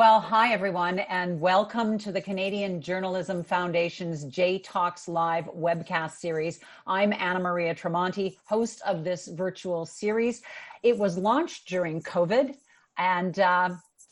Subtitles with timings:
[0.00, 6.60] Well, hi, everyone, and welcome to the Canadian Journalism Foundation's J Talks Live webcast series.
[6.86, 10.40] I'm Anna Maria Tremonti, host of this virtual series.
[10.82, 12.56] It was launched during COVID,
[12.96, 13.68] and uh,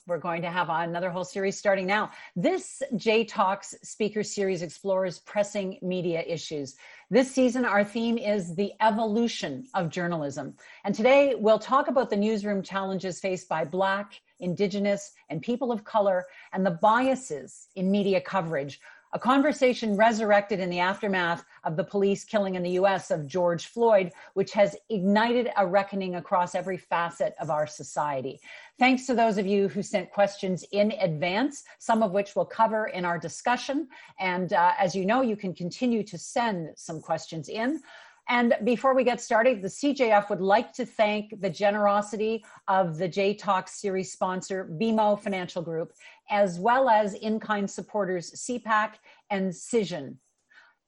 [0.06, 2.11] we're going to have another whole series starting now.
[2.37, 6.77] This J Talks speaker series explores pressing media issues.
[7.09, 10.55] This season, our theme is the evolution of journalism.
[10.85, 15.85] And today, we'll talk about the newsroom challenges faced by Black, Indigenous, and people of
[15.85, 18.80] color, and the biases in media coverage.
[19.15, 23.69] A conversation resurrected in the aftermath of the police killing in the US of George
[23.69, 28.38] Floyd, which has ignited a reckoning across every facet of our society.
[28.79, 32.88] Thanks to those of you who sent questions in advance, some of which we'll cover
[32.88, 33.88] in our discussion.
[34.20, 37.80] And uh, as you know, you can continue to send some questions in.
[38.28, 43.09] And before we get started, the CJF would like to thank the generosity of the
[43.09, 45.92] J Talk series sponsor, BMO Financial Group,
[46.30, 48.95] as well as in kind supporters CPAC
[49.30, 50.16] and Cision.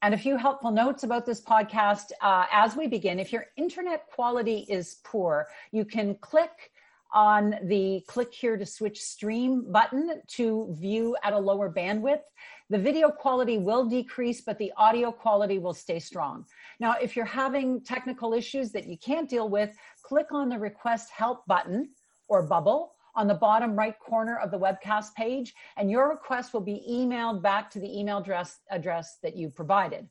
[0.03, 3.19] And a few helpful notes about this podcast uh, as we begin.
[3.19, 6.71] If your internet quality is poor, you can click
[7.13, 12.23] on the click here to switch stream button to view at a lower bandwidth.
[12.69, 16.47] The video quality will decrease, but the audio quality will stay strong.
[16.79, 21.11] Now, if you're having technical issues that you can't deal with, click on the request
[21.11, 21.91] help button
[22.29, 26.61] or bubble on the bottom right corner of the webcast page, and your request will
[26.61, 30.09] be emailed back to the email address, address that you provided.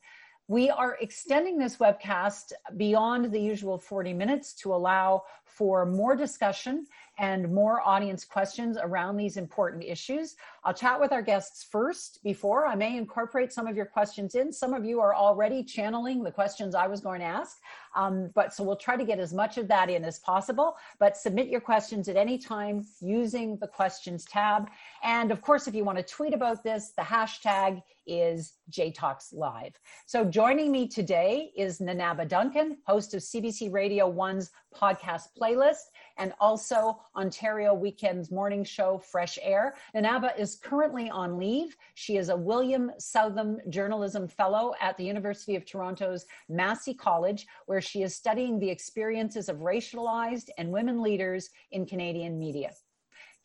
[0.50, 6.86] We are extending this webcast beyond the usual 40 minutes to allow for more discussion
[7.20, 10.34] and more audience questions around these important issues.
[10.64, 14.52] I'll chat with our guests first before I may incorporate some of your questions in.
[14.52, 17.58] Some of you are already channeling the questions I was going to ask,
[17.94, 20.76] um, but so we'll try to get as much of that in as possible.
[20.98, 24.68] But submit your questions at any time using the questions tab.
[25.04, 29.32] And of course, if you want to tweet about this, the hashtag is J Talks
[29.32, 29.78] Live.
[30.04, 35.84] So joining me today is Nana aba Duncan, host of CBC Radio 1's podcast playlist
[36.18, 39.76] and also Ontario Weekend's morning show, Fresh Air.
[39.94, 41.76] Nana aba is currently on leave.
[41.94, 47.80] She is a William Southam Journalism Fellow at the University of Toronto's Massey College, where
[47.80, 52.70] she is studying the experiences of racialized and women leaders in Canadian media.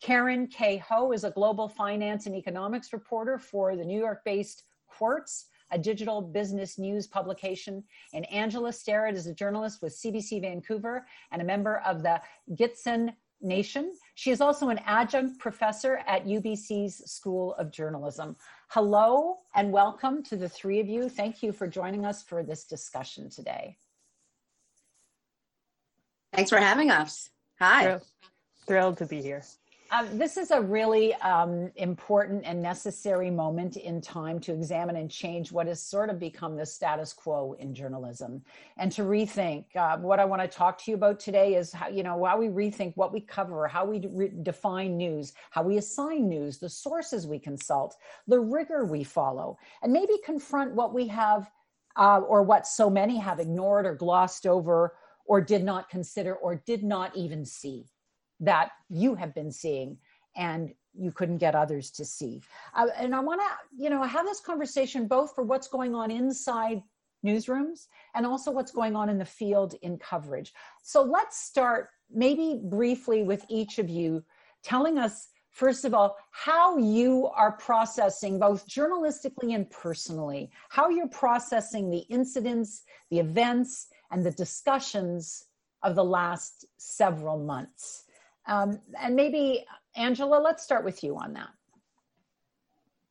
[0.02, 0.76] Karen K.
[0.78, 5.78] Ho is a global finance and economics reporter for the New York based Quartz a
[5.78, 7.82] digital business news publication.
[8.14, 12.20] And Angela Sterritt is a journalist with CBC Vancouver and a member of the
[12.52, 13.92] Gitxsan Nation.
[14.14, 18.36] She is also an adjunct professor at UBC's School of Journalism.
[18.68, 21.08] Hello and welcome to the three of you.
[21.08, 23.76] Thank you for joining us for this discussion today.
[26.32, 27.30] Thanks for having us.
[27.60, 27.82] Hi.
[27.82, 28.02] Thrilled,
[28.66, 29.42] thrilled to be here.
[29.92, 35.08] Um, this is a really um, important and necessary moment in time to examine and
[35.08, 38.42] change what has sort of become the status quo in journalism
[38.78, 39.64] and to rethink.
[39.76, 42.36] Uh, what I want to talk to you about today is how, you know, how
[42.36, 46.68] we rethink what we cover, how we re- define news, how we assign news, the
[46.68, 47.94] sources we consult,
[48.26, 51.48] the rigor we follow, and maybe confront what we have
[51.96, 56.56] uh, or what so many have ignored or glossed over or did not consider or
[56.66, 57.86] did not even see
[58.40, 59.98] that you have been seeing
[60.36, 62.42] and you couldn't get others to see.
[62.74, 66.10] Uh, and I want to, you know, have this conversation both for what's going on
[66.10, 66.82] inside
[67.24, 70.52] newsrooms and also what's going on in the field in coverage.
[70.82, 74.24] So let's start maybe briefly with each of you
[74.62, 81.08] telling us first of all how you are processing both journalistically and personally how you're
[81.08, 85.46] processing the incidents the events and the discussions
[85.82, 88.04] of the last several months
[88.46, 89.64] um, and maybe,
[89.96, 91.48] Angela, let's start with you on that.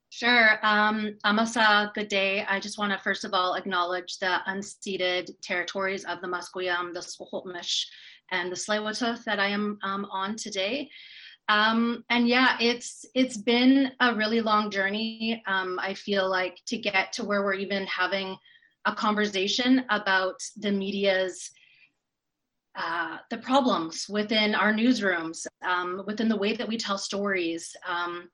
[0.09, 0.59] Sure.
[0.63, 2.45] Um, Amasa, good day.
[2.47, 7.01] I just want to first of all acknowledge the unceded territories of the Musqueam, the
[7.01, 7.85] Squamish,
[8.31, 10.89] and the Tsleil-Waututh that I am um, on today.
[11.49, 15.43] Um, and yeah, it's it's been a really long journey.
[15.47, 18.37] Um, I feel like to get to where we're even having
[18.85, 21.51] a conversation about the media's
[22.77, 28.29] uh, the problems within our newsrooms, um, within the way that we tell stories, um,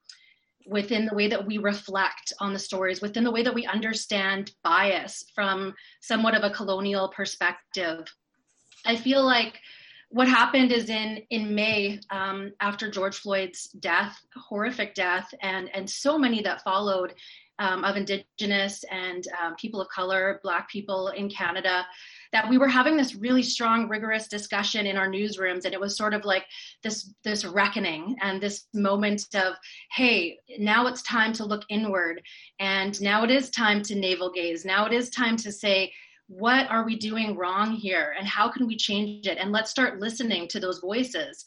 [0.65, 4.51] within the way that we reflect on the stories, within the way that we understand
[4.63, 8.05] bias from somewhat of a colonial perspective.
[8.85, 9.59] I feel like
[10.09, 15.89] what happened is in in May um, after George Floyd's death, horrific death, and and
[15.89, 17.13] so many that followed
[17.59, 21.85] um, of Indigenous and um, people of color, Black people in Canada,
[22.33, 25.97] that we were having this really strong, rigorous discussion in our newsrooms, and it was
[25.97, 26.45] sort of like
[26.83, 29.55] this this reckoning and this moment of,
[29.91, 32.21] hey, now it's time to look inward,
[32.59, 34.65] and now it is time to navel gaze.
[34.65, 35.91] Now it is time to say
[36.27, 39.37] what are we doing wrong here and how can we change it?
[39.37, 41.43] And let's start listening to those voices.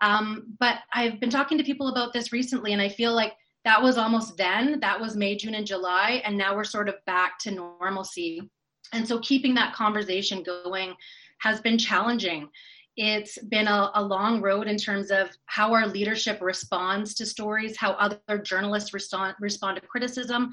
[0.00, 3.34] Um, but i've been talking to people about this recently and i feel like
[3.64, 4.78] that was almost then.
[4.80, 8.48] That was may june and july and now we're sort of back to normalcy
[8.92, 10.94] and so keeping that conversation going
[11.40, 12.48] has been challenging.
[12.96, 17.76] It's been a, a, long road in terms of how our leadership responds to stories
[17.76, 20.52] how other journalists respond, respond to criticism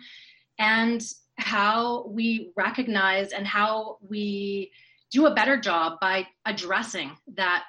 [0.60, 1.04] and
[1.38, 4.72] how we recognize and how we
[5.12, 7.64] do a better job by addressing that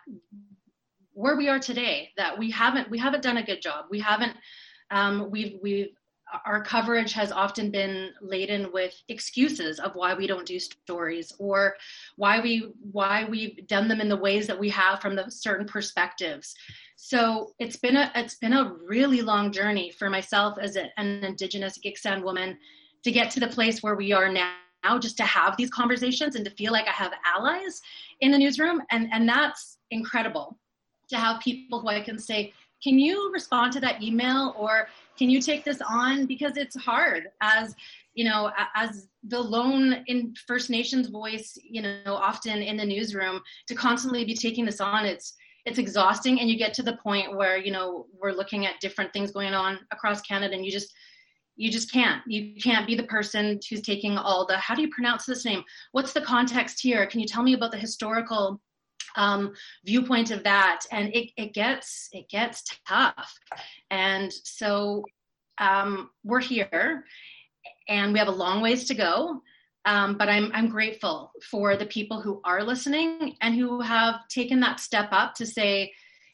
[1.12, 3.86] where we are today that we haven't we haven't done a good job.
[3.90, 4.34] We haven't
[4.90, 5.88] um, we've we've
[6.44, 11.76] our coverage has often been laden with excuses of why we don't do stories or
[12.16, 15.66] why we why we've done them in the ways that we have from the certain
[15.66, 16.54] perspectives
[16.96, 21.22] so it's been a it's been a really long journey for myself as a, an
[21.22, 22.58] indigenous Gitxsan woman
[23.04, 24.50] to get to the place where we are now
[25.00, 27.80] just to have these conversations and to feel like I have allies
[28.20, 28.82] in the newsroom.
[28.90, 30.58] And, and that's incredible
[31.08, 32.52] to have people who I can say,
[32.86, 34.86] can you respond to that email or
[35.18, 36.24] can you take this on?
[36.24, 37.74] Because it's hard as,
[38.14, 43.42] you know, as the lone in First Nations voice, you know, often in the newsroom
[43.66, 45.34] to constantly be taking this on, it's,
[45.64, 46.38] it's exhausting.
[46.38, 49.52] And you get to the point where you know we're looking at different things going
[49.52, 50.92] on across canada and you just
[51.56, 52.22] you just can't.
[52.26, 55.64] You can't be the person who's taking all the how do you pronounce this name?
[55.92, 57.06] What's the context here?
[57.06, 58.60] Can you tell me about the historical
[59.16, 59.54] um,
[59.84, 60.82] viewpoint of that.
[60.92, 63.38] And it, it gets it gets tough.
[63.90, 65.04] And so
[65.58, 67.04] um, we're here
[67.88, 69.42] and we have a long ways to go.
[69.84, 74.58] Um, but I'm, I'm grateful for the people who are listening and who have taken
[74.60, 75.92] that step up to say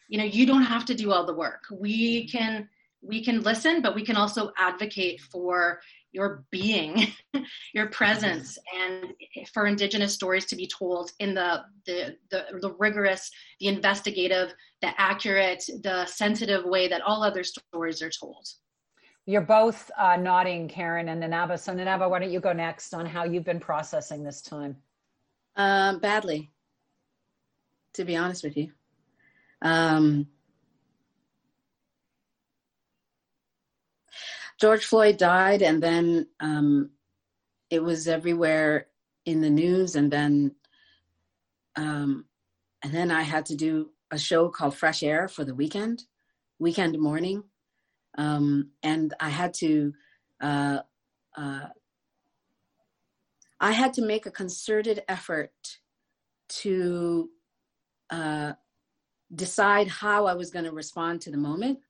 [0.08, 1.64] you know you don't have to do all the work.
[1.70, 2.68] We can
[3.02, 5.80] we can listen, but we can also advocate for
[6.12, 7.08] your being,
[7.74, 9.12] your presence, and
[9.52, 15.00] for Indigenous stories to be told in the, the, the, the, rigorous, the investigative, the
[15.00, 18.46] accurate, the sensitive way that all other stories are told.
[19.26, 21.58] You're both uh, nodding, Karen and Nana aba.
[21.58, 24.76] So, Nana aba, why don't you go next on how you've been processing this time?
[25.56, 26.50] Um, badly,
[27.94, 28.72] to be honest with you.
[29.62, 30.26] Um,
[34.62, 36.90] George Floyd died, and then um,
[37.68, 38.86] it was everywhere
[39.26, 40.54] in the news, and then
[41.74, 42.26] um,
[42.84, 46.04] and then I had to do a show called Fresh Air for the weekend,
[46.60, 47.42] weekend morning,
[48.16, 49.94] um, and I had to.
[50.40, 50.78] Uh,
[51.36, 51.66] uh,
[53.58, 55.50] I had to make a concerted effort
[56.60, 57.30] to
[58.10, 58.52] uh,
[59.34, 61.80] decide how I was going to respond to the moment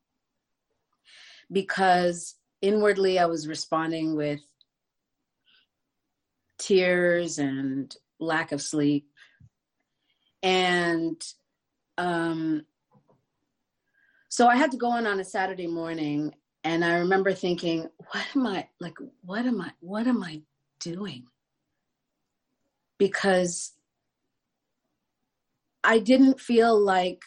[1.51, 4.41] because inwardly I was responding with
[6.59, 9.09] tears and lack of sleep.
[10.43, 11.21] And
[11.99, 12.65] um,
[14.29, 18.25] so I had to go in on a Saturday morning and I remember thinking, what
[18.37, 20.43] am I like what am I what am I
[20.81, 21.25] doing?
[22.99, 23.73] Because
[25.83, 27.23] I didn't feel like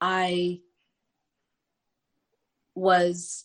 [0.00, 0.60] I
[2.74, 3.44] was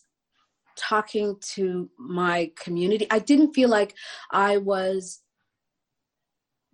[0.76, 3.06] talking to my community.
[3.10, 3.94] I didn't feel like
[4.30, 5.22] I was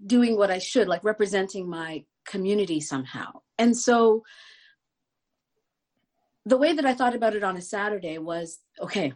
[0.04, 3.40] doing what I should, like representing my community somehow.
[3.58, 4.22] And so
[6.44, 9.12] the way that I thought about it on a Saturday was okay,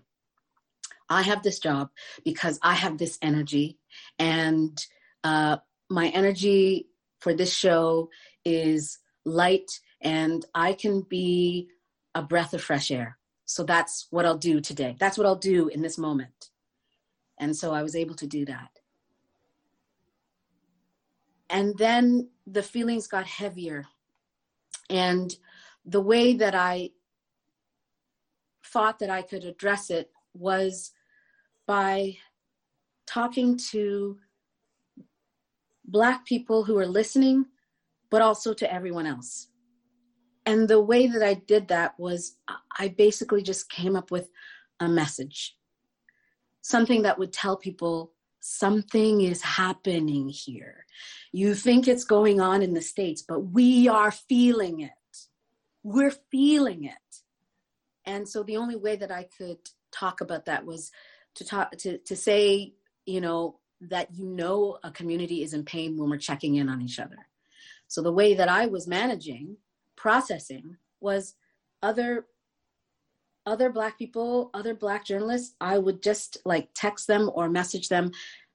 [1.09, 1.91] I have this job
[2.25, 3.79] because I have this energy,
[4.19, 4.79] and
[5.25, 5.59] uh,
[5.91, 6.89] my energy
[7.21, 8.11] for this show
[8.45, 11.69] is light, and I can be
[12.15, 13.19] a breath of fresh air.
[13.47, 14.97] So that's what I'll do today.
[14.99, 16.51] That's what I'll do in this moment.
[17.39, 18.71] And so I was able to do that.
[21.49, 23.87] And then the feelings got heavier.
[24.91, 25.33] And
[25.85, 26.91] the way that I
[28.65, 30.91] thought that I could address it was
[31.67, 32.17] by
[33.07, 34.19] talking to
[35.85, 37.47] Black people who are listening,
[38.11, 39.49] but also to everyone else
[40.47, 42.37] and the way that I did that was
[42.79, 44.31] I basically just came up with
[44.79, 45.57] a message,
[46.63, 50.87] something that would tell people something is happening here.
[51.33, 54.93] You think it's going on in the States, but we are feeling it.
[55.83, 56.93] We're feeling it.
[58.05, 59.59] And so the only way that I could
[59.91, 60.93] talk about that was
[61.35, 62.75] to talk to, to say,
[63.05, 66.81] you know, that you know a community is in pain when we're checking in on
[66.81, 67.29] each other.
[67.89, 69.57] So the way that I was managing,
[69.97, 71.35] processing was
[71.83, 72.27] other
[73.45, 78.11] other black people other black journalists i would just like text them or message them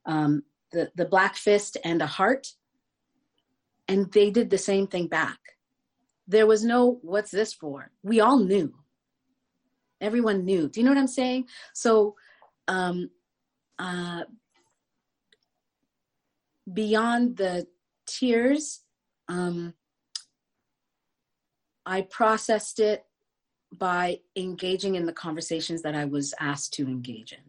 [0.06, 2.48] um, the, the black fist and a heart
[3.92, 5.40] and they did the same thing back.
[6.26, 7.92] There was no what's this for?
[8.04, 8.74] We all knew.
[10.00, 10.70] Everyone knew.
[10.70, 11.48] Do you know what i'm saying?
[11.74, 12.16] So
[12.70, 13.10] um,
[13.78, 14.24] uh,
[16.72, 17.68] beyond the
[18.08, 18.80] tears
[19.28, 19.74] um,
[21.86, 23.06] i processed it
[23.78, 27.40] by engaging in the conversations that I was asked to engage in.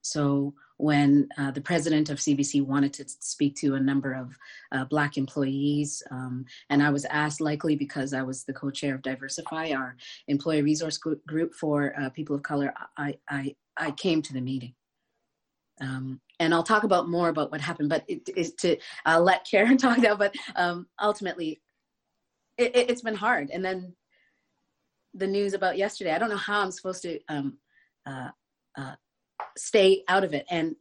[0.00, 4.36] So when uh, the president of CBC wanted to speak to a number of
[4.72, 9.02] uh, Black employees, um, and I was asked, likely because I was the co-chair of
[9.02, 14.32] Diversify, our employee resource group for uh, people of color, I, I, I came to
[14.32, 14.74] the meeting.
[15.80, 18.76] Um, and I'll talk about more about what happened, but it is to
[19.06, 20.16] I'll let Karen talk now.
[20.16, 21.60] But um, ultimately,
[22.58, 23.50] it, it, it's been hard.
[23.50, 23.94] And then
[25.14, 26.12] the news about yesterday.
[26.12, 27.58] I don't know how I'm supposed to um,
[28.06, 28.28] uh,
[28.76, 28.94] uh,
[29.56, 30.76] stay out of it, and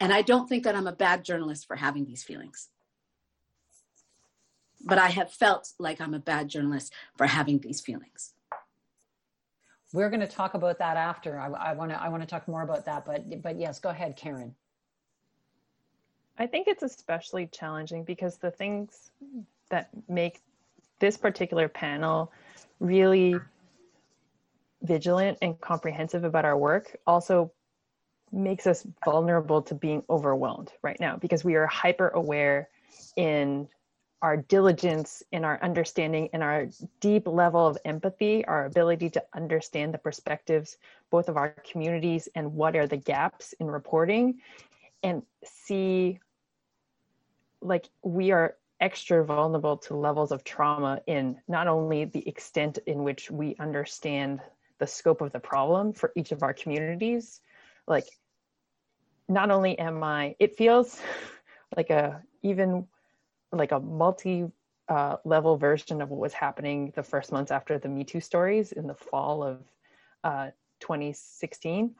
[0.00, 2.68] and I don't think that I'm a bad journalist for having these feelings.
[4.84, 8.34] But I have felt like I'm a bad journalist for having these feelings.
[9.92, 11.38] We're going to talk about that after.
[11.38, 14.16] I want to I want to talk more about that, but but yes, go ahead,
[14.16, 14.54] Karen.
[16.38, 19.10] I think it's especially challenging because the things
[19.70, 20.42] that make
[20.98, 22.32] this particular panel
[22.80, 23.36] really
[24.82, 27.50] vigilant and comprehensive about our work also
[28.32, 32.68] makes us vulnerable to being overwhelmed right now because we are hyper aware
[33.16, 33.68] in
[34.22, 36.68] our diligence in our understanding in our
[37.00, 40.78] deep level of empathy our ability to understand the perspectives
[41.10, 44.40] both of our communities and what are the gaps in reporting
[45.02, 46.18] and see
[47.60, 53.02] like we are extra vulnerable to levels of trauma in not only the extent in
[53.02, 54.40] which we understand
[54.78, 57.40] the scope of the problem for each of our communities
[57.86, 58.06] like
[59.28, 61.00] not only am i it feels
[61.76, 62.86] like a even
[63.52, 64.46] like a multi
[64.88, 68.72] uh, level version of what was happening the first months after the me too stories
[68.72, 69.62] in the fall of
[70.22, 71.94] uh, 2016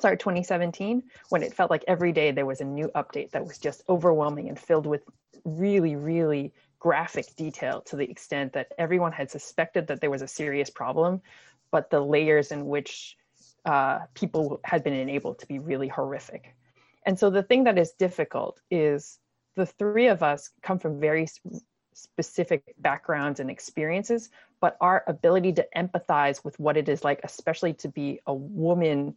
[0.00, 3.58] sorry 2017 when it felt like every day there was a new update that was
[3.58, 5.02] just overwhelming and filled with
[5.44, 10.28] really really graphic detail to the extent that everyone had suspected that there was a
[10.28, 11.20] serious problem
[11.70, 13.16] but the layers in which
[13.64, 16.54] uh, people had been enabled to be really horrific.
[17.06, 19.18] And so the thing that is difficult is
[19.56, 21.26] the three of us come from very
[21.94, 27.72] specific backgrounds and experiences but our ability to empathize with what it is like especially
[27.72, 29.14] to be a woman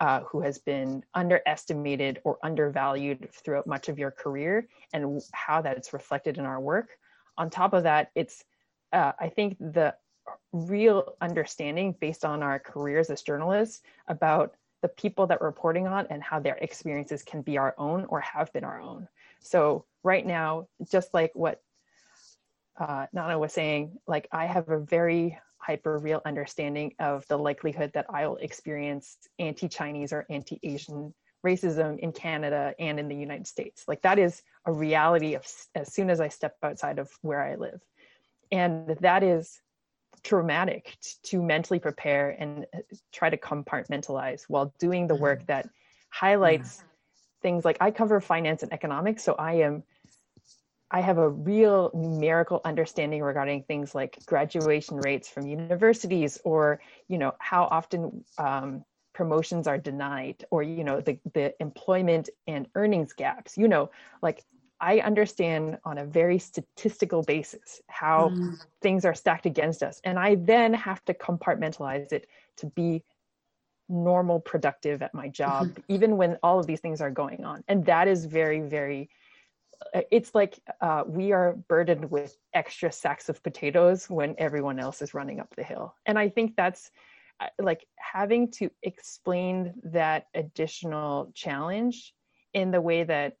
[0.00, 5.92] uh, who has been underestimated or undervalued throughout much of your career and how that's
[5.92, 6.90] reflected in our work.
[7.36, 8.44] On top of that, it's,
[8.92, 9.94] uh, I think, the
[10.52, 16.06] real understanding based on our careers as journalists about the people that we're reporting on
[16.10, 19.08] and how their experiences can be our own or have been our own.
[19.40, 21.60] So, right now, just like what
[22.78, 27.92] uh, Nana was saying, like I have a very hyper real understanding of the likelihood
[27.94, 33.46] that I'll experience anti Chinese or anti Asian racism in Canada and in the United
[33.46, 33.84] States.
[33.86, 37.54] Like that is a reality of as soon as I step outside of where I
[37.56, 37.80] live.
[38.50, 39.60] And that is
[40.24, 42.78] traumatic to mentally prepare and uh,
[43.12, 45.46] try to compartmentalize while doing the work mm-hmm.
[45.46, 45.68] that
[46.10, 46.82] highlights
[47.42, 49.22] things like I cover finance and economics.
[49.22, 49.84] So I am
[50.90, 57.18] I have a real numerical understanding regarding things like graduation rates from universities or, you
[57.18, 63.12] know, how often um, promotions are denied or, you know, the, the employment and earnings
[63.12, 63.90] gaps, you know,
[64.22, 64.44] like
[64.80, 68.54] I understand on a very statistical basis how mm.
[68.80, 70.00] things are stacked against us.
[70.04, 72.28] And I then have to compartmentalize it
[72.58, 73.02] to be
[73.88, 75.80] normal productive at my job, mm-hmm.
[75.88, 77.64] even when all of these things are going on.
[77.68, 79.10] And that is very, very
[80.10, 85.14] it's like uh, we are burdened with extra sacks of potatoes when everyone else is
[85.14, 85.94] running up the hill.
[86.06, 86.90] And I think that's
[87.40, 92.14] uh, like having to explain that additional challenge
[92.54, 93.36] in the way that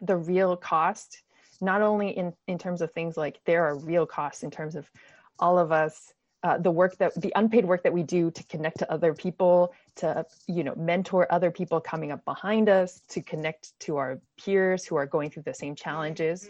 [0.00, 1.22] the real cost,
[1.60, 4.90] not only in, in terms of things like there are real costs in terms of
[5.38, 8.78] all of us uh, the work that the unpaid work that we do to connect
[8.78, 13.78] to other people to you know mentor other people coming up behind us to connect
[13.80, 16.48] to our peers who are going through the same challenges.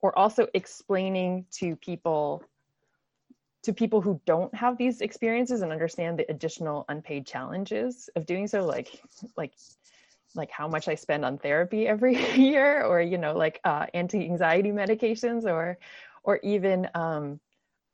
[0.00, 2.44] Or also explaining to people
[3.64, 8.46] to people who don't have these experiences and understand the additional unpaid challenges of doing
[8.46, 9.02] so like
[9.36, 9.52] like
[10.34, 14.70] like how much i spend on therapy every year or you know like uh, anti-anxiety
[14.70, 15.76] medications or
[16.22, 17.40] or even um,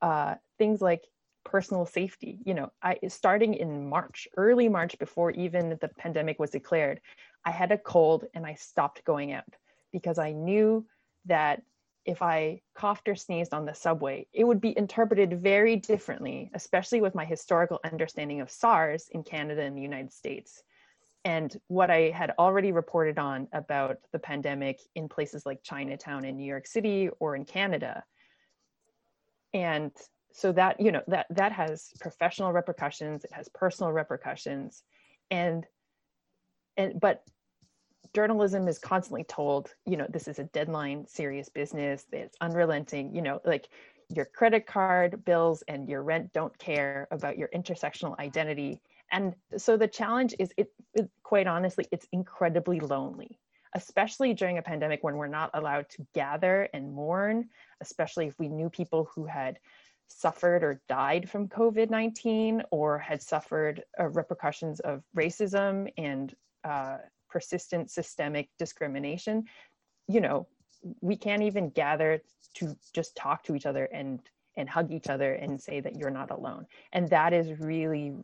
[0.02, 1.04] uh, things like
[1.44, 2.38] personal safety.
[2.44, 7.00] You know i starting in march early march before even the pandemic was declared
[7.44, 9.44] i had a cold and i stopped going out
[9.92, 10.86] because i knew
[11.26, 11.62] that
[12.04, 17.00] if i coughed or sneezed on the subway it would be interpreted very differently especially
[17.00, 20.62] with my historical understanding of sars in canada and the united states.
[21.26, 26.36] And what i had already reported on about the pandemic in places like chinatown in
[26.36, 28.04] new york city or in canada.
[29.54, 29.92] And
[30.34, 34.82] so that you know that that has professional repercussions it has personal repercussions
[35.30, 35.66] and
[36.76, 37.22] and but
[38.14, 43.22] journalism is constantly told you know this is a deadline serious business it's unrelenting you
[43.22, 43.68] know like
[44.14, 48.80] your credit card bills and your rent don't care about your intersectional identity.
[49.12, 53.38] And so the challenge is it, it quite honestly it's incredibly lonely
[53.76, 57.48] especially during a pandemic when we're not allowed to gather and mourn
[57.80, 59.58] especially if we knew people who had
[60.08, 66.34] suffered or died from COVID 19 or had suffered uh, repercussions of racism and
[66.64, 69.44] uh, persistent systemic discrimination,
[70.06, 70.46] you know,
[71.00, 72.20] we can't even gather
[72.54, 74.20] to just talk to each other and
[74.56, 76.64] and hug each other and say that you're not alone.
[76.92, 78.14] And that is really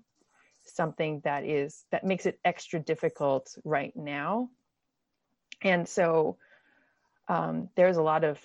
[0.62, 4.48] something that is that makes it extra difficult right now.
[5.62, 6.36] And so
[7.28, 8.44] um, there's a lot of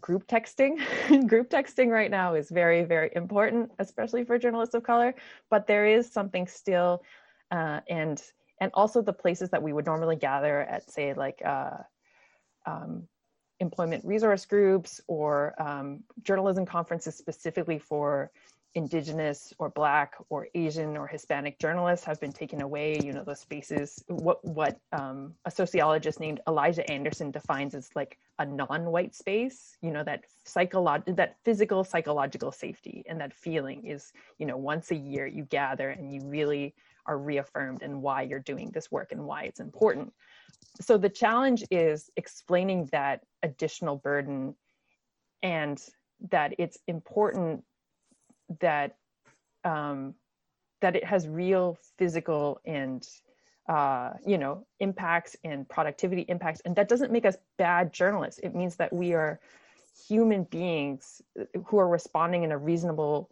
[0.00, 0.78] group texting.
[1.28, 5.14] group texting right now is very, very important, especially for journalists of color.
[5.50, 7.02] But there is something still,
[7.50, 8.22] uh, and
[8.60, 11.78] and also the places that we would normally gather at, say, like uh,
[12.64, 13.06] um,
[13.60, 18.30] employment resource groups or um, journalism conferences specifically for
[18.76, 23.40] indigenous or black or asian or hispanic journalists have been taken away you know those
[23.40, 24.04] spaces.
[24.08, 29.90] What what um, a sociologist named elijah anderson defines as like a non-white space you
[29.90, 34.96] know that psychological that physical psychological safety and that feeling is you know once a
[34.96, 36.74] year you gather and you really
[37.06, 40.12] are reaffirmed in why you're doing this work and why it's important.
[40.80, 44.54] So the challenge is explaining that additional burden
[45.42, 45.80] and
[46.30, 47.62] that it's important
[48.60, 48.96] that
[49.64, 50.14] um,
[50.80, 53.06] that it has real physical and
[53.68, 56.60] uh, you know impacts and productivity impacts.
[56.64, 58.40] And that doesn't make us bad journalists.
[58.42, 59.40] It means that we are
[60.08, 61.22] human beings
[61.66, 63.30] who are responding in a reasonable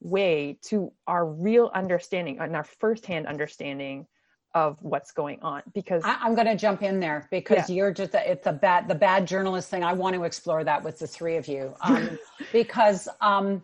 [0.00, 4.06] way to our real understanding and our firsthand understanding
[4.54, 5.62] of what's going on.
[5.74, 7.74] Because I, am going to jump in there because yeah.
[7.74, 9.82] you're just a, it's a bad the bad journalist thing.
[9.82, 11.74] I want to explore that with the three of you.
[11.80, 12.18] Um,
[12.52, 13.62] because um,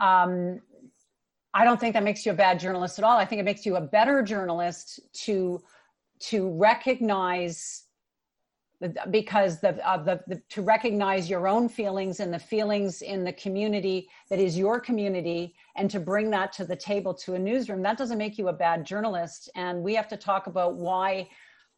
[0.00, 0.60] um,
[1.54, 3.16] I don't think that makes you a bad journalist at all.
[3.16, 5.62] I think it makes you a better journalist to
[6.20, 7.84] to recognize
[9.10, 13.32] because the, uh, the, the, to recognize your own feelings and the feelings in the
[13.32, 17.82] community that is your community and to bring that to the table to a newsroom.
[17.82, 19.50] That doesn't make you a bad journalist.
[19.56, 21.28] And we have to talk about why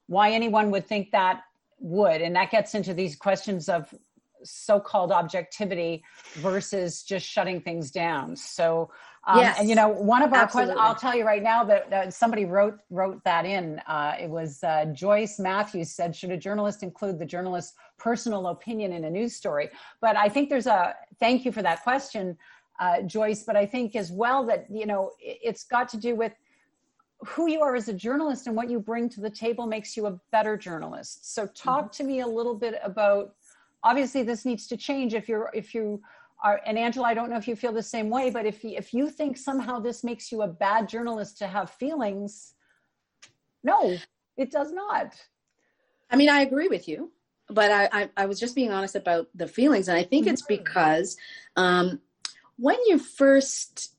[0.08, 1.42] why anyone would think that
[1.78, 2.20] would.
[2.20, 3.94] And that gets into these questions of
[4.42, 6.02] so-called objectivity
[6.34, 8.36] versus just shutting things down.
[8.36, 8.90] So
[9.26, 11.90] um, yes, and you know one of our questions i'll tell you right now that,
[11.90, 13.78] that somebody wrote wrote that in.
[13.86, 18.92] Uh, it was uh, joyce matthews said should a journalist include the journalist's personal opinion
[18.92, 19.68] in a news story?
[20.00, 22.38] But i think there's a thank you for that question
[22.80, 26.32] uh, joyce but i think as well that you know it's got to do with
[27.26, 30.06] who you are as a journalist and what you bring to the table makes you
[30.06, 31.34] a better journalist.
[31.34, 32.02] So talk mm-hmm.
[32.02, 33.34] to me a little bit about
[33.84, 36.00] obviously this needs to change if you're if you
[36.42, 38.92] are and angela i don't know if you feel the same way but if if
[38.92, 42.54] you think somehow this makes you a bad journalist to have feelings
[43.62, 43.96] no
[44.36, 45.14] it does not
[46.10, 47.10] i mean i agree with you
[47.48, 50.34] but i i, I was just being honest about the feelings and i think mm-hmm.
[50.34, 51.16] it's because
[51.56, 52.00] um
[52.56, 53.94] when you first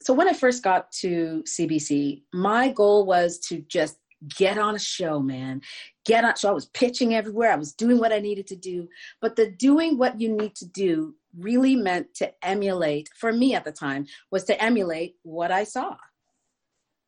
[0.00, 3.98] so when i first got to cbc my goal was to just
[4.36, 5.62] get on a show, man.
[6.04, 6.36] Get on.
[6.36, 7.52] So I was pitching everywhere.
[7.52, 8.88] I was doing what I needed to do.
[9.20, 13.64] But the doing what you need to do really meant to emulate, for me at
[13.64, 15.96] the time, was to emulate what I saw.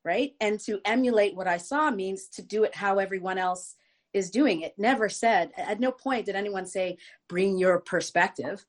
[0.04, 0.32] Right.
[0.40, 3.74] And to emulate what I saw means to do it how everyone else
[4.12, 4.74] is doing it.
[4.78, 6.98] Never said, at no point did anyone say,
[7.28, 8.64] bring your perspective.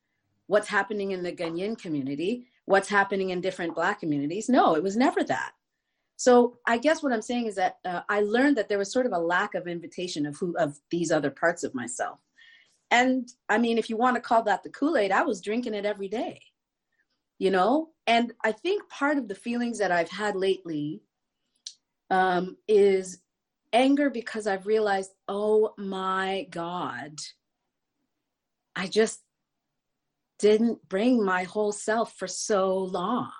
[0.46, 2.46] What's happening in the Ghanaian community?
[2.66, 5.52] what's happening in different black communities no it was never that
[6.16, 9.06] so i guess what i'm saying is that uh, i learned that there was sort
[9.06, 12.18] of a lack of invitation of who of these other parts of myself
[12.90, 15.86] and i mean if you want to call that the kool-aid i was drinking it
[15.86, 16.40] every day
[17.38, 21.02] you know and i think part of the feelings that i've had lately
[22.10, 23.18] um, is
[23.72, 27.12] anger because i've realized oh my god
[28.74, 29.20] i just
[30.38, 33.32] didn't bring my whole self for so long.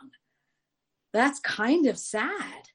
[1.16, 2.68] That's kind of sad.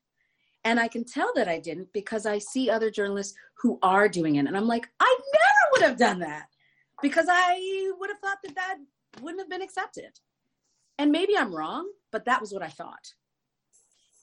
[0.63, 4.37] And I can tell that I didn't because I see other journalists who are doing
[4.37, 4.47] it.
[4.47, 6.47] And I'm like, I never would have done that
[7.03, 8.77] because I would have thought that that
[9.21, 10.19] wouldn't have been accepted.
[10.97, 13.13] And maybe I'm wrong, but that was what I thought.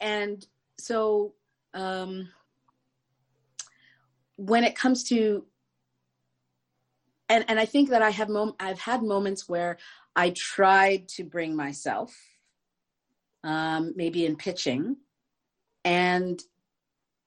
[0.01, 0.45] And
[0.79, 1.35] so
[1.73, 2.29] um,
[4.35, 5.45] when it comes to
[7.29, 9.79] and and I think that I have mom- I've had moments where
[10.17, 12.17] I tried to bring myself,
[13.45, 14.97] um, maybe in pitching,
[15.85, 16.43] and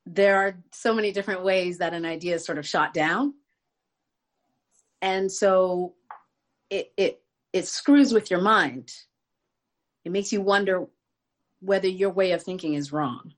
[0.05, 3.33] there are so many different ways that an idea is sort of shot down,
[5.01, 5.93] and so
[6.69, 7.21] it it
[7.53, 8.91] it screws with your mind.
[10.03, 10.87] It makes you wonder
[11.59, 13.33] whether your way of thinking is wrong.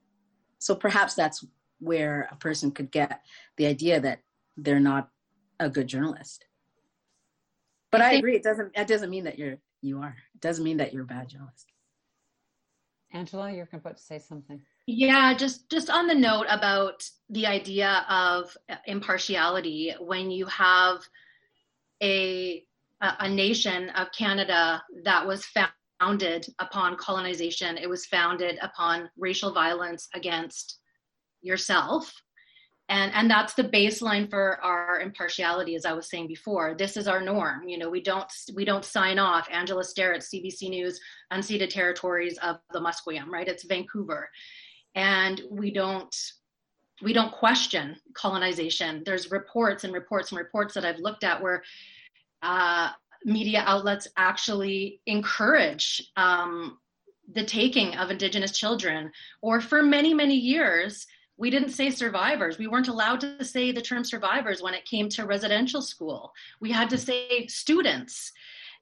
[0.59, 1.45] So perhaps that's
[1.79, 3.21] where a person could get
[3.57, 4.19] the idea that
[4.55, 5.09] they're not
[5.59, 6.45] a good journalist.
[7.91, 8.36] But I, I agree.
[8.36, 8.71] It doesn't.
[8.73, 9.57] It doesn't mean that you're.
[9.81, 10.15] You are.
[10.33, 11.72] It doesn't mean that you're a bad journalist.
[13.13, 14.60] Angela, you're about to say something.
[14.88, 18.56] Yeah, just just on the note about the idea of
[18.88, 21.02] impartiality, when you have
[22.02, 22.65] a
[23.02, 25.45] a nation of Canada that was
[25.99, 30.80] founded upon colonization, it was founded upon racial violence against
[31.41, 32.13] yourself
[32.89, 36.76] and and that's the baseline for our impartiality as i was saying before.
[36.78, 37.67] This is our norm.
[37.67, 39.48] You know we don't we don't sign off.
[39.52, 41.00] Angela Sterritt cbc news
[41.32, 43.48] unceded territories of the musqueam right?
[43.48, 44.30] It's vancouver.
[44.96, 46.15] And we don't
[47.02, 49.04] we don't question colonization.
[49.06, 51.63] There's reports and reports and reports that i've looked at where
[52.41, 52.89] uh,
[53.26, 56.78] media outlets actually encourage um,
[57.34, 59.10] the taking of indigenous children
[59.41, 62.58] or for many many years we didn't say survivors.
[62.58, 66.32] We weren't allowed to say the term survivors when it came to residential school.
[66.62, 68.32] We had to say students.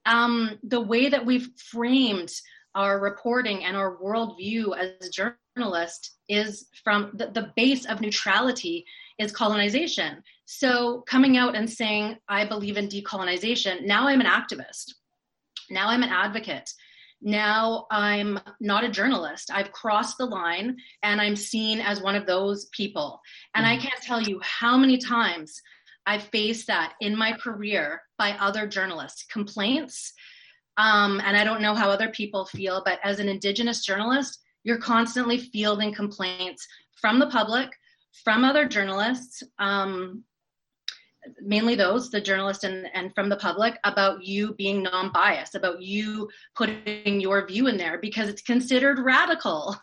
[0.05, 2.31] Um, the way that we've framed
[2.75, 8.85] our reporting and our worldview as journalists is from the, the base of neutrality
[9.19, 10.23] is colonization.
[10.45, 14.93] So coming out and saying, I believe in decolonization, now I'm an activist.
[15.69, 16.69] Now I'm an advocate
[17.21, 19.51] now I'm not a journalist.
[19.53, 23.21] I've crossed the line and I'm seen as one of those people.
[23.55, 23.79] And mm-hmm.
[23.79, 25.61] I can't tell you how many times
[26.05, 30.13] I've faced that in my career by other journalists, complaints.
[30.77, 34.79] Um, and I don't know how other people feel, but as an Indigenous journalist, you're
[34.79, 36.65] constantly fielding complaints
[36.99, 37.69] from the public,
[38.23, 40.23] from other journalists, um,
[41.41, 45.81] mainly those, the journalists and, and from the public, about you being non biased, about
[45.81, 49.75] you putting your view in there because it's considered radical.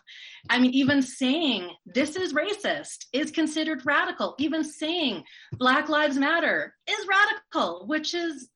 [0.49, 4.35] I mean, even saying this is racist is considered radical.
[4.39, 5.23] Even saying
[5.53, 8.49] Black Lives Matter is radical, which is,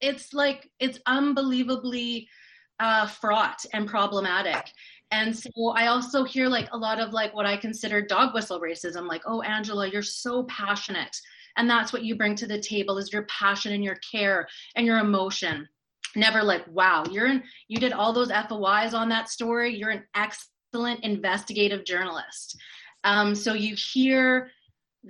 [0.00, 2.28] it's like, it's unbelievably
[2.78, 4.70] uh, fraught and problematic.
[5.12, 8.60] And so I also hear like a lot of like what I consider dog whistle
[8.60, 11.16] racism, like, oh, Angela, you're so passionate
[11.60, 14.86] and that's what you bring to the table is your passion and your care and
[14.86, 15.68] your emotion.
[16.16, 19.76] Never like wow you're in you did all those fois on that story.
[19.76, 22.58] You're an excellent investigative journalist.
[23.04, 24.50] Um, so you hear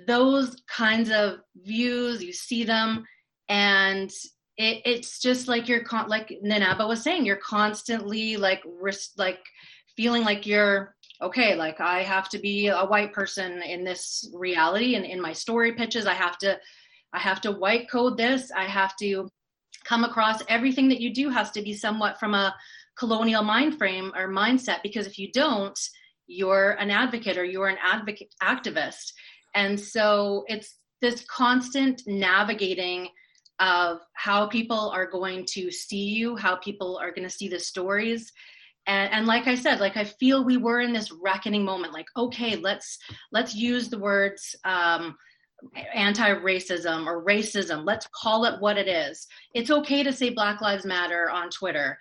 [0.07, 3.05] those kinds of views you see them
[3.49, 4.09] and
[4.57, 9.11] it, it's just like you're con- like Nana aba was saying you're constantly like risk
[9.17, 9.39] like
[9.97, 14.95] feeling like you're okay like i have to be a white person in this reality
[14.95, 16.05] and in my story pitches.
[16.05, 16.59] I have to
[17.13, 18.51] i have to white code this.
[18.55, 19.29] I have to
[19.83, 22.55] come across everything that you do has to be somewhat from a
[22.97, 25.79] colonial mind frame or mindset because if you don't
[26.27, 29.11] you're an advocate or you're an advocate activist.
[29.53, 33.09] And so it's this constant navigating
[33.59, 37.59] of how people are going to see you how people are going to see the
[37.59, 38.31] stories
[38.87, 42.07] and, and like i said like i feel we were in this reckoning moment like
[42.17, 42.97] okay let's
[43.31, 45.15] let's use the words um,
[45.93, 47.85] anti-racism or racism.
[47.85, 49.27] Let's call it what it is.
[49.53, 51.97] It's okay to say black lives matter on twitter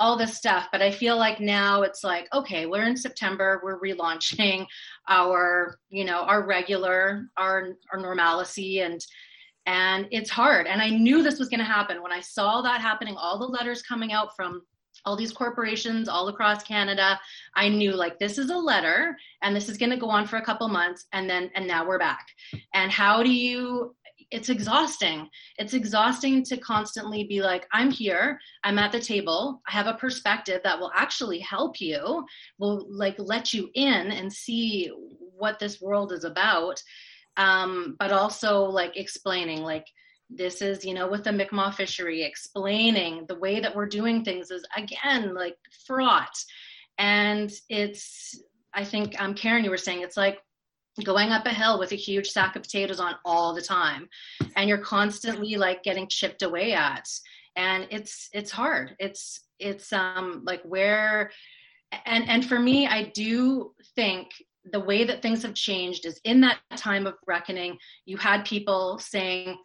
[0.00, 3.80] all this stuff but i feel like now it's like okay we're in september we're
[3.80, 4.66] relaunching
[5.08, 9.06] our you know our regular our our normalcy and
[9.66, 10.66] and it's hard.
[10.66, 12.02] And i knew this was going to happen.
[12.02, 14.62] When i saw that happening all the letters coming out from
[15.04, 17.18] all these corporations all across Canada.
[17.54, 20.36] I knew like this is a letter and this is going to go on for
[20.36, 22.26] a couple months and then and now we're back.
[22.72, 23.94] And how do you
[24.30, 25.28] it's exhausting.
[25.58, 29.94] It's exhausting to constantly be like I'm here, I'm at the table, I have a
[29.94, 32.24] perspective that will actually help you,
[32.58, 34.90] will like let you in and see
[35.36, 36.82] what this world is about.
[37.36, 39.86] Um but also like explaining like
[40.30, 44.50] this is you know with the mi'kmaq fishery explaining the way that we're doing things
[44.50, 45.56] is again like
[45.86, 46.36] fraught.
[46.98, 48.40] And it's
[48.72, 50.38] i think um karen you were saying it's like
[51.02, 54.08] going up a hill with a huge sack of potatoes on all the time
[54.54, 57.08] and you're constantly like getting chipped away at.
[57.56, 58.94] And it's it's hard.
[58.98, 61.30] It's it's um like where
[62.06, 64.28] and and for me i do think
[64.72, 68.98] the way that things have changed is in that time of reckoning you had people
[68.98, 69.56] saying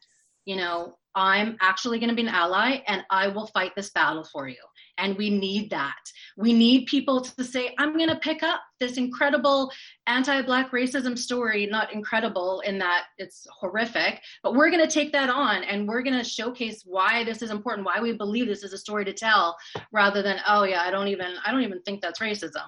[0.49, 4.23] you know, I'm actually going to be an ally and I will fight this battle
[4.23, 4.57] for you.
[4.97, 6.01] And we need that.
[6.37, 9.71] We need people to say, I'm going to pick up this incredible
[10.07, 11.67] anti Black racism story.
[11.67, 16.01] Not incredible in that it's horrific, but we're going to take that on and we're
[16.01, 19.13] going to showcase why this is important, why we believe this is a story to
[19.13, 19.55] tell,
[19.91, 22.65] rather than, oh, yeah, I don't even, I don't even think that's racism.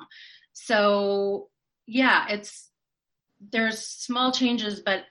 [0.54, 1.50] So,
[1.88, 2.70] yeah, it's,
[3.52, 5.02] there's small changes, but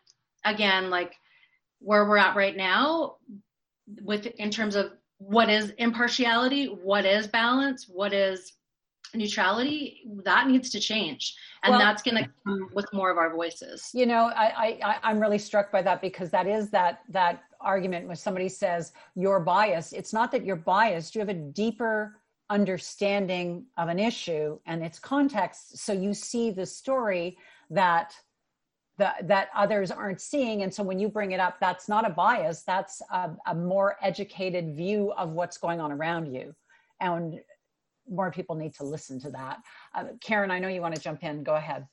[0.44, 1.16] again, like,
[1.80, 3.16] where we're at right now
[4.02, 8.52] with in terms of what is impartiality what is balance what is
[9.14, 11.36] neutrality that needs to change.
[11.62, 13.90] And well, that's going to come with more of our voices.
[13.92, 18.06] You know I, I i'm really struck by that because that is that that argument
[18.06, 19.92] when somebody says you're biased.
[19.92, 21.14] It's not that you're biased.
[21.14, 22.16] You have a deeper
[22.48, 25.78] understanding of an issue and its context.
[25.78, 27.36] So you see the story
[27.70, 28.14] that
[29.00, 30.62] that that others aren't seeing.
[30.62, 32.62] And so when you bring it up that's not a bias.
[32.62, 36.54] That's a, a, more educated view of what's going on around you.
[37.00, 37.40] And
[38.08, 39.58] more people need to listen to that.
[39.94, 41.42] Uh, karen i know you want to jump in.
[41.42, 41.86] Go ahead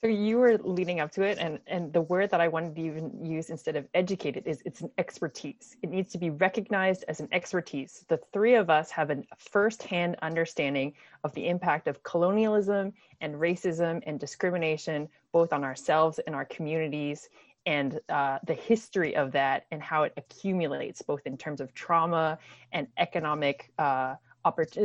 [0.00, 2.82] so you were leading up to it, and and the word that I wanted to
[2.82, 5.76] even use instead of educated is it's an expertise.
[5.82, 8.04] It needs to be recognized as an expertise.
[8.08, 10.92] The three of us have a firsthand understanding
[11.24, 17.28] of the impact of colonialism and racism and discrimination, both on ourselves and our communities,
[17.66, 22.38] and uh, the history of that and how it accumulates, both in terms of trauma
[22.70, 23.72] and economic.
[23.78, 24.14] Uh,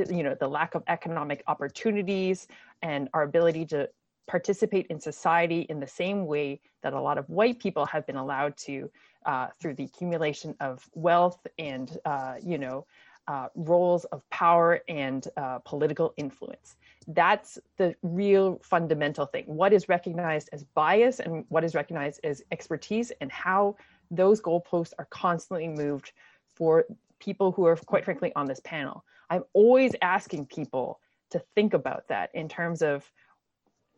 [0.10, 2.48] you know the lack of economic opportunities
[2.82, 3.88] and our ability to
[4.28, 8.16] participate in society in the same way that a lot of white people have been
[8.16, 8.90] allowed to
[9.26, 12.86] uh, through the accumulation of wealth and uh, you know
[13.28, 16.76] uh, roles of power and uh, political influence.
[17.08, 19.46] That's the real fundamental thing.
[19.46, 23.76] What is recognized as bias and what is recognized as expertise and how
[24.12, 26.12] those goalposts are constantly moved
[26.54, 26.86] for
[27.20, 29.04] people who are quite frankly on this panel.
[29.30, 31.00] I'm always asking people
[31.32, 33.10] to think about that in terms of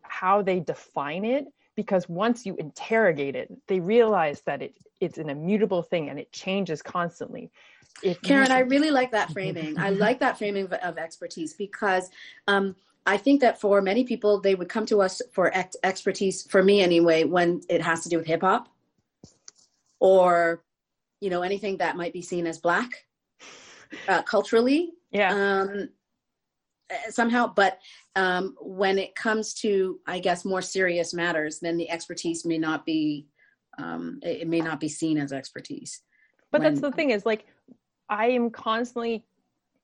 [0.10, 5.30] how they define it because once you interrogate it they realize that it it's an
[5.30, 7.52] immutable thing and it changes constantly.
[8.02, 9.78] If karen i really like that framing.
[9.78, 12.10] I like that framing of, of expertise because
[12.48, 16.44] um, i think that for many people they would come to us for ex- expertise
[16.44, 18.68] for me anyway when it has to do with hip-hop
[20.00, 20.64] or
[21.22, 23.06] you know anything that might be seen as black
[24.08, 24.94] uh, culturally.
[25.12, 25.34] Yeah.
[25.34, 25.90] Um,
[27.10, 27.80] somehow but
[28.16, 32.86] um, when it comes to i guess more serious matters then the expertise may not
[32.86, 33.28] be
[33.78, 36.02] um, it, it, may not be seen as expertise.
[36.52, 37.46] But when, that's the thing is like
[38.10, 39.24] i am constantly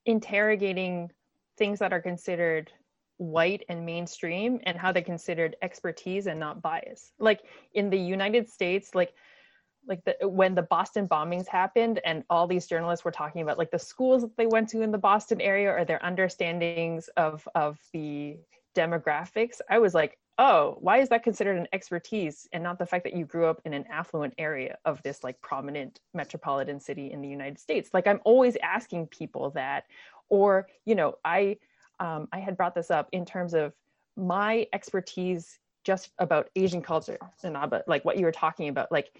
[0.05, 1.09] interrogating
[1.57, 2.71] things that are considered
[3.17, 7.11] white and mainstream and how they're considered expertise and not bias.
[7.19, 7.41] Like
[7.73, 9.13] in the united states like
[9.87, 13.71] like the when the Boston bombings happened and all these journalists were talking about like
[13.71, 17.79] the schools that they went to in the Boston area or their understandings of of
[17.93, 18.37] the
[18.75, 23.03] demographics I was like oh why is that considered an expertise and not the fact
[23.03, 27.21] that you grew up in an affluent area of this like prominent metropolitan city in
[27.21, 27.89] the United States?
[27.93, 29.85] Like I'm always asking people that.
[30.29, 31.57] Or you know I
[31.99, 33.73] um, I had brought this up in terms of
[34.15, 39.11] my expertise just about Asian culture about like what you were talking about like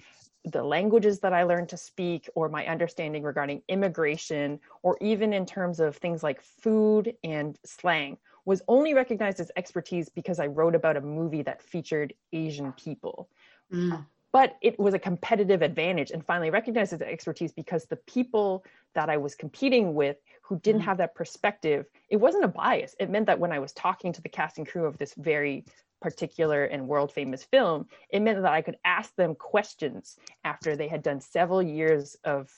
[0.46, 5.46] the languages that I learned to speak or my understanding regarding immigration or even in
[5.46, 10.74] terms of things like food and slang was only recognized as expertise because I wrote
[10.74, 13.30] about a movie that featured Asian people.
[13.72, 14.06] Mm.
[14.32, 19.10] But it was a competitive advantage and finally recognized as expertise because the people that
[19.10, 20.86] I was competing with who didn't mm.
[20.86, 22.96] have that perspective, it wasn't a bias.
[23.00, 25.66] It meant that when I was talking to the cast and crew of this very
[26.02, 30.88] particular and world famous film, it meant that I could ask them questions after they
[30.88, 32.52] had done several years of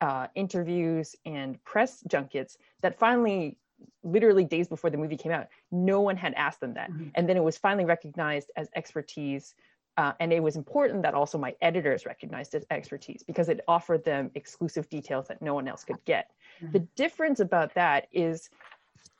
[0.00, 3.58] uh, interviews and press junkets that finally
[4.02, 5.46] literally days before the movie came out.
[5.70, 6.90] No one had asked them that.
[6.90, 7.12] Mhm.
[7.14, 9.54] And then it was finally recognized as expertise.
[9.96, 13.60] Uh, and it was important that also my editors recognized it as expertise because it
[13.66, 16.30] offered them exclusive details that no one else could get.
[16.72, 18.48] The difference about that is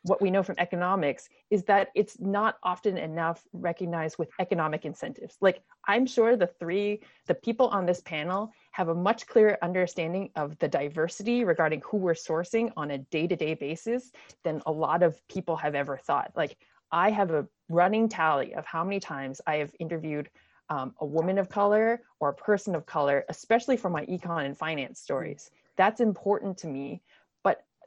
[0.03, 5.37] what we know from economics is that it's not often enough recognized with economic incentives.
[5.41, 10.31] Like I'm sure the three, the people on this panel have a much clearer understanding
[10.37, 14.12] of the diversity regarding who we're sourcing on a day-to-day basis
[14.45, 16.33] than a lot of people have ever thought.
[16.37, 16.57] Like
[16.91, 20.31] I have a running tally of how many times I have interviewed
[20.71, 24.57] um, a woman of color or a person of color, especially for my econ and
[24.57, 25.51] finance stories.
[25.77, 27.03] That's important to me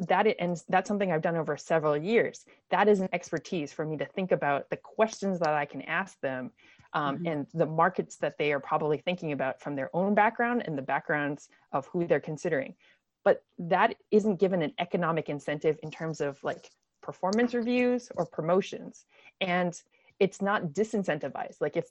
[0.08, 2.46] that it, and that's something I've done over several years.
[2.72, 6.20] That is an expertise for me to think about the questions that I can ask
[6.22, 6.52] them
[6.94, 7.32] um, Mhm.
[7.32, 10.82] and the markets that they are probably thinking about from their own background and the
[10.82, 12.76] backgrounds of who they're considering.
[13.24, 16.70] But that isn't given an economic incentive in terms of like
[17.02, 19.06] performance reviews or promotions.
[19.40, 19.80] And
[20.20, 21.62] it's not disincentivized.
[21.62, 21.86] Like if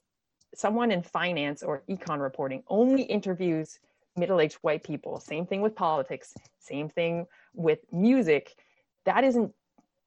[0.55, 3.79] someone in finance or econ reporting only interviews
[4.17, 5.21] middle-aged white people.
[5.21, 8.55] Same thing with politics same thing with music.
[9.05, 9.53] That isn't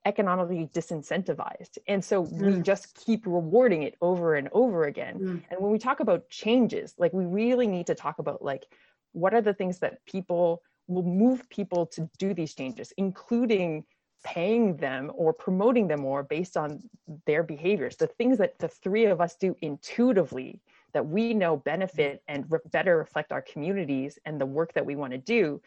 [0.05, 1.77] economically disincentivized.
[1.87, 2.63] And so we Mm.
[2.63, 5.19] just keep rewarding it over and over again.
[5.19, 5.43] Mm.
[5.49, 8.65] and when we talk about changes like we really need to talk about like
[9.13, 13.85] what are the things that people will move people to do these changes including
[14.23, 16.81] paying them or promoting them more based on
[17.25, 17.95] their behaviors.
[17.97, 20.61] The things that the three of us do intuitively
[20.93, 24.95] that we know benefit and re- better reflect our communities and the work that we
[24.95, 25.62] want to do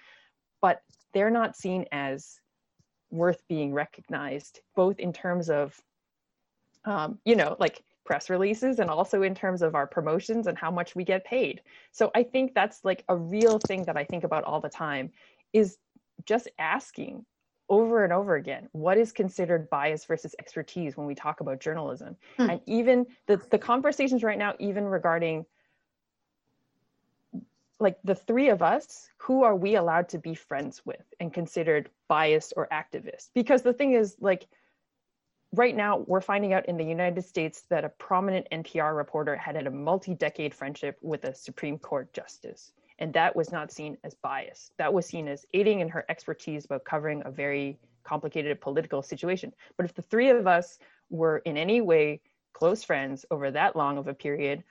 [0.61, 2.41] but they're not seen as
[3.11, 5.81] worth being recognized both in terms of
[6.85, 10.71] um, you know like press releases and also in terms of our promotions and how
[10.71, 11.61] much we get paid.
[11.91, 15.11] So i think that's like a real thing that i think about all the time
[15.53, 15.79] is
[16.25, 17.25] just asking
[17.69, 22.17] over and over again what is considered bias versus expertise when we talk about journalism?
[22.37, 22.51] Hmm.
[22.51, 25.47] and even the, the conversations right now even regarding
[27.79, 31.91] like the three of us who are we allowed to be friends with and considered
[32.09, 33.31] biased or activist?
[33.35, 34.47] Because the thing is like
[35.53, 39.57] right now we're finding out in the united states that a prominent npr reporter had
[39.57, 44.15] had a multi-decade friendship with a supreme court justice and that was not seen as
[44.15, 49.03] bias that was seen as aiding in her expertise about covering a very complicated political
[49.03, 50.79] situation but if the three of us
[51.11, 52.21] were in any way
[52.53, 54.63] close friends over that long of a period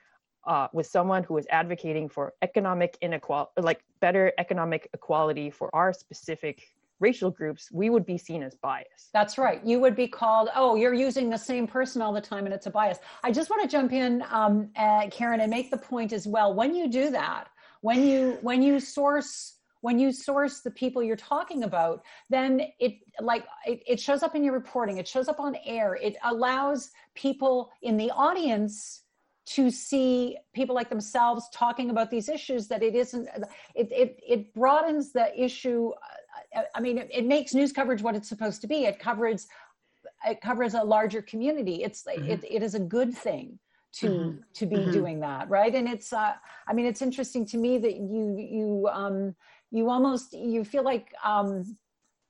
[0.46, 5.92] uh, with someone who is advocating for economic inequality, like better economic equality for our
[5.92, 9.12] specific racial groups, we would be seen as biased.
[9.12, 9.60] That's right.
[9.64, 12.66] You would be called, oh, you're using the same person all the time and it's
[12.66, 12.98] a bias.
[13.22, 16.54] I just want to jump in, um, uh, Karen, and make the point as well.
[16.54, 17.48] When you do that,
[17.80, 22.94] when you when you source when you source the people you're talking about, then it
[23.20, 26.90] like it, it shows up in your reporting, it shows up on air, it allows
[27.14, 29.02] people in the audience
[29.46, 33.28] to see people like themselves talking about these issues that it isn't
[33.74, 35.92] it it, it broadens the issue.
[36.74, 38.86] I mean it, it makes news coverage what it's supposed to be.
[38.86, 39.46] It covers
[40.26, 41.84] it covers a larger community.
[41.84, 42.28] It's Mhm.
[42.28, 43.58] it, it is a good thing
[43.92, 44.44] to Mhm.
[44.54, 44.92] to be Mhm.
[44.92, 46.34] doing that right and it's uh
[46.68, 49.34] i mean it's interesting to me that you you um
[49.70, 51.76] you almost you feel like um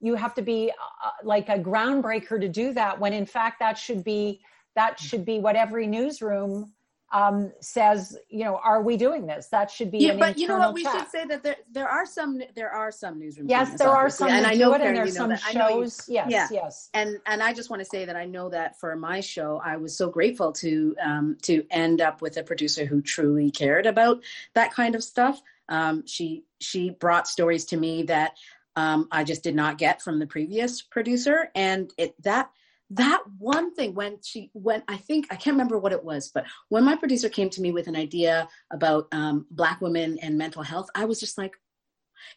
[0.01, 3.79] you have to be uh, like a groundbreaker to do that when in fact that
[3.79, 4.41] should be
[4.75, 6.73] that should be what every newsroom
[7.13, 9.47] um, says, you know, are we doing this?
[9.49, 10.75] That should be yeah, but you know what?
[10.75, 10.93] We chat.
[10.93, 13.49] should say that there there are some there are some newsrooms.
[13.49, 15.43] Yes, there are some and I know it, and Karen, there's you some that.
[15.47, 16.09] You- shows.
[16.09, 16.49] Yes, yeah.
[16.51, 16.91] yes.
[16.95, 19.77] and and I just want to say that I know that for my show, I
[19.77, 24.23] was so grateful to um, to end up with a producer who truly cared about
[24.55, 25.41] that kind of stuff.
[25.69, 28.37] Um, she she brought stories to me that
[28.75, 32.51] um, I just did not get from the previous producer, and it that
[32.91, 36.45] that one thing when she when I think I can't remember what it was, but
[36.69, 40.63] when my producer came to me with an idea about um, Black women and mental
[40.63, 41.53] health, I was just like.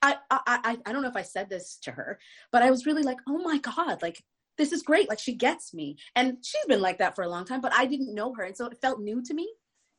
[0.01, 2.19] I, I I I don't know if I said this to her,
[2.51, 4.21] but I was really like, oh my god, like
[4.59, 5.09] this is great.
[5.09, 5.97] Like she gets me.
[6.15, 8.43] And she's been like that for a long time, but I didn't know her.
[8.43, 9.51] And so it felt new to me.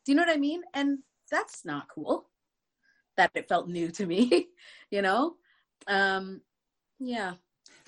[0.04, 0.60] Do you know what I mean?
[0.74, 0.98] And
[1.30, 2.28] that's not cool
[3.16, 4.48] that it felt new to me,
[4.90, 5.34] you know?
[5.86, 6.42] Um,
[7.00, 7.32] yeah.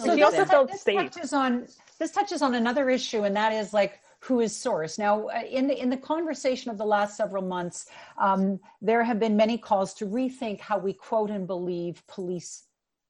[0.01, 0.97] So So she also felt safe.
[0.97, 1.67] touches on
[2.03, 4.99] this touches on another issue, and that is like who is source.
[4.99, 7.87] Now, uh, in the in the conversation of the last several months,
[8.19, 12.65] um, there have been many calls to rethink how we quote and believe police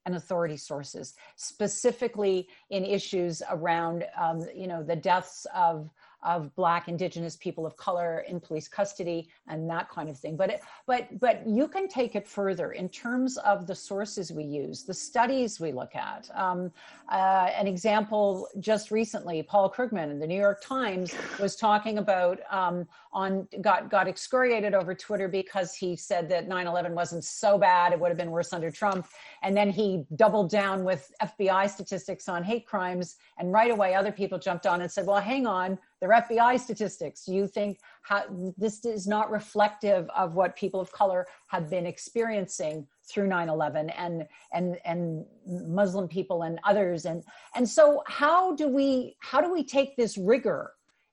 [0.04, 5.88] and authority sources, specifically in issues around, um, you know, the deaths of
[6.22, 10.36] of black indigenous people of color in police custody and that kind of thing.
[10.36, 14.44] But it, but but you can take it further in terms of the sources we
[14.44, 16.30] use the studies we look at.
[16.34, 16.72] Um,
[17.10, 22.40] uh, an example just recently paul krugman in the new york times was talking about
[22.50, 27.92] um, on got got excoriated over twitter because he said that 9-11 wasn't so bad
[27.92, 29.06] it would have been worse under trump.
[29.42, 34.12] And then he doubled down with fbi statistics on hate crimes and right away other
[34.12, 37.28] people jumped on and said well hang on their FBI statistics.
[37.28, 38.24] You think how,
[38.58, 44.26] this is not reflective of what people of color have been experiencing through 9/11 and
[44.52, 47.06] and and Muslim people and others?
[47.06, 47.22] And
[47.54, 50.72] and so how do we how do we take this rigor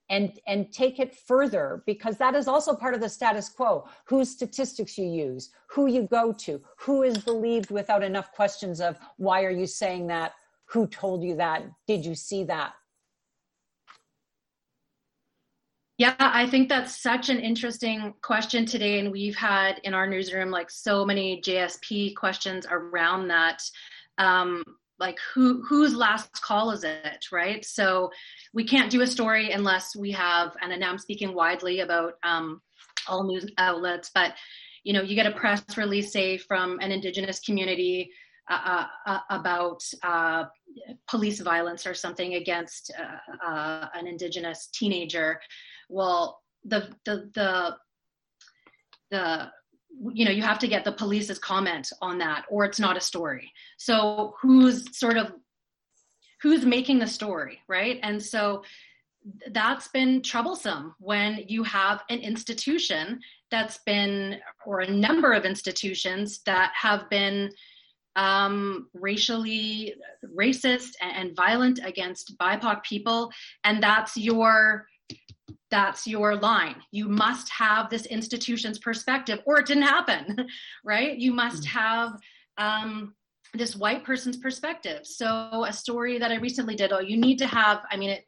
[0.10, 1.84] and and take it further?
[1.86, 3.88] Because that is also part of the status quo.
[4.06, 8.98] Whose statistics you use who you go to who is believed without enough questions of
[9.18, 10.34] why are you saying that?
[10.66, 11.62] Who told you that?
[11.86, 12.74] Did you see that
[16.00, 19.00] Yeah, I think that's such an interesting question today.
[19.00, 23.62] And we've had in our newsroom like so many JSP questions around that.
[24.18, 24.64] Um,
[24.98, 27.66] like who whose last call is it, right?
[27.66, 28.12] So
[28.54, 32.62] we can't do a story unless we have, and now I'm speaking widely about um,
[33.06, 34.36] all news outlets, but
[34.86, 38.10] you know, you get a press release, say, from an indigenous community
[38.50, 40.46] uh, uh, uh about uh,
[41.10, 45.40] police violence or something against uh, uh, an indigenous teenager
[45.90, 47.76] well the the the
[49.12, 49.52] the
[50.14, 53.02] you know you have to get the police's comment on that or it's not a
[53.02, 53.52] story.
[53.78, 55.34] So who's sort of
[56.42, 58.00] who's making the story right?
[58.04, 58.64] And so
[59.52, 63.20] that's been troublesome when you have an institution
[63.52, 67.52] that's been or a number of institutions that have been
[68.16, 69.96] um, racially
[70.38, 73.32] racist and, and violent against bipoc people.
[73.64, 74.88] And that's your
[75.72, 76.76] that's your line.
[76.92, 80.48] You must have this institution's perspective, or it didn't happen,
[80.84, 81.18] right?
[81.18, 81.68] You must mm.
[81.68, 82.14] have
[82.58, 83.14] um,
[83.54, 85.06] this white person's perspective.
[85.06, 88.26] So, a story that I recently did, oh, you need to have, I mean, it,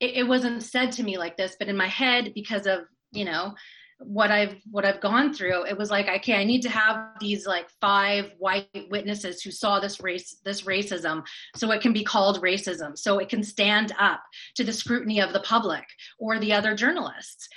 [0.00, 2.80] it, it wasn't said to me like this, but in my head, because of,
[3.12, 3.54] you know,
[3.98, 7.46] what I've what I've gone through, it was like, okay, I need to have these
[7.46, 11.24] like five white witnesses who saw this race this racism,
[11.54, 14.22] so it can be called racism, so it can stand up
[14.56, 15.84] to the scrutiny of the public
[16.18, 17.48] or the other journalists.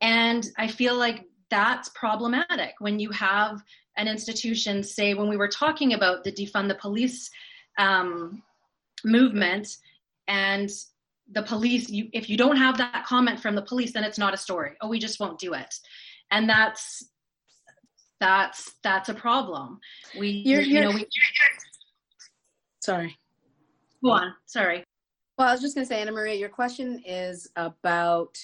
[0.00, 3.62] And I feel like that's problematic when you have
[3.96, 7.30] an institution, say, when we were talking about the defund the police
[7.78, 8.42] um,
[9.04, 9.76] movement,
[10.28, 10.70] and
[11.32, 14.34] the police you if you don't have that comment from the police then it's not
[14.34, 14.72] a story.
[14.80, 15.74] Oh we just won't do it.
[16.30, 17.08] And that's
[18.20, 19.80] that's that's a problem.
[20.18, 21.06] We you're, you know we
[22.80, 23.16] sorry.
[24.02, 24.34] Go on.
[24.46, 24.84] Sorry.
[25.38, 28.38] Well i was just going to say anna maria your question is about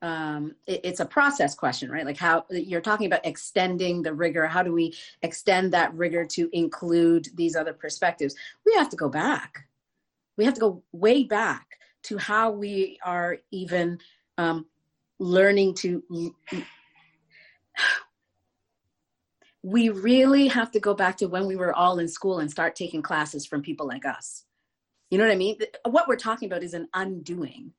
[0.00, 2.04] um, it, it's a process question right?
[2.04, 4.46] Like how you're talking about extending the rigor.
[4.46, 8.34] How do we extend that rigor to include these other perspectives?
[8.66, 9.66] We have to go back.
[10.36, 13.98] We have to go way back to how we are even
[14.38, 14.66] um,
[15.18, 16.02] learning to
[19.64, 22.74] we really have to go back to when we were all in school and start
[22.74, 24.44] taking classes from people like us.
[25.10, 25.58] You know what i mean?
[25.84, 27.72] What we're talking about is an undoing.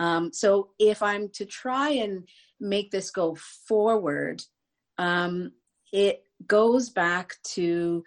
[0.00, 2.28] Um, so if i'm to try and
[2.60, 3.36] make this go
[3.66, 4.42] forward
[4.98, 5.52] um,
[5.92, 8.04] it goes back to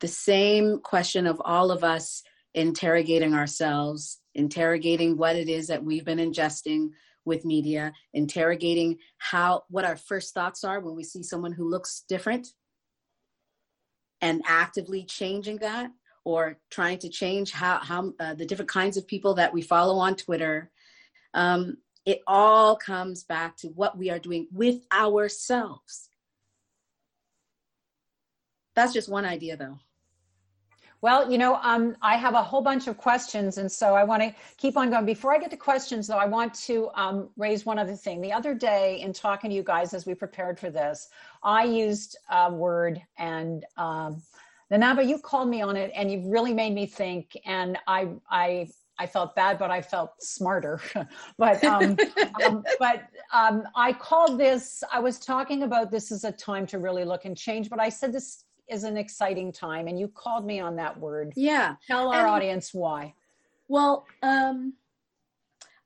[0.00, 2.22] the same question of all of us
[2.54, 6.90] interrogating ourselves interrogating what it is that we've been ingesting
[7.24, 12.04] with media, interrogating how what our first thoughts are when we see someone who looks
[12.08, 12.48] different
[14.20, 15.90] and actively changing that
[16.24, 19.98] or trying to change how how uh, the different kinds of people that we follow
[19.98, 20.70] on Twitter.
[21.34, 26.08] Um, it all comes back to what we are doing with ourselves.
[28.74, 29.78] That's just one idea, though.
[31.02, 34.22] Well, you know, um, I have a whole bunch of questions, and so I want
[34.22, 35.06] to keep on going.
[35.06, 38.20] Before I get to questions, though, I want to um, raise one other thing.
[38.20, 41.08] The other day, in talking to you guys as we prepared for this,
[41.42, 44.22] I used a word, and um,
[44.70, 47.34] Nana aba, you called me on it, and you really made me think.
[47.46, 50.82] And I, I, I felt bad, but I felt smarter.
[51.38, 51.96] but um,
[52.44, 54.84] um, but um, I called this.
[54.92, 57.70] I was talking about this is a time to really look and change.
[57.70, 61.32] But I said this is an exciting time and you called me on that word.
[61.36, 63.14] Yeah tell our and, audience why.
[63.68, 64.74] Well um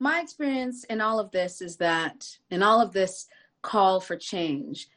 [0.00, 3.26] my experience in all of this is that in all of this
[3.62, 4.88] call for change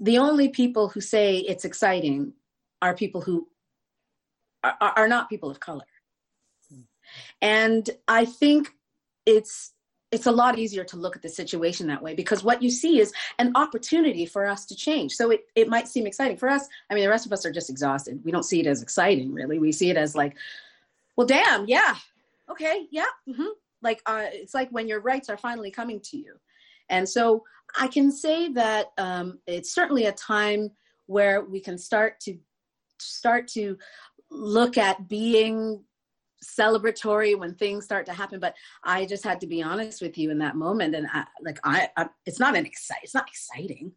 [0.00, 2.32] the only people who say it's exciting
[2.80, 3.48] are people who
[4.64, 5.84] are, are not people of color.
[7.40, 8.72] And i think
[9.26, 9.72] it's
[10.12, 13.00] it's a lot easier to look at the situation that way because what you see
[13.00, 15.14] is an opportunity for us to change.
[15.14, 16.68] So it, it might seem exciting for us.
[16.90, 18.20] I mean, the rest of us are just exhausted.
[18.22, 19.58] We don't see it as exciting, really.
[19.58, 20.36] We see it as like,
[21.16, 21.96] well, damn, yeah,
[22.50, 23.06] okay, yeah.
[23.26, 23.48] Mm-hmm.
[23.80, 26.34] Like, uh, it's like when your rights are finally coming to you.
[26.90, 27.42] And so
[27.78, 30.70] I can say that um, it's certainly a time
[31.06, 32.36] where we can start to
[32.98, 33.78] start to
[34.30, 35.82] look at being
[36.42, 40.30] celebratory when things start to happen but i just had to be honest with you
[40.30, 43.92] in that moment and I, like I, I it's not an excite it's not exciting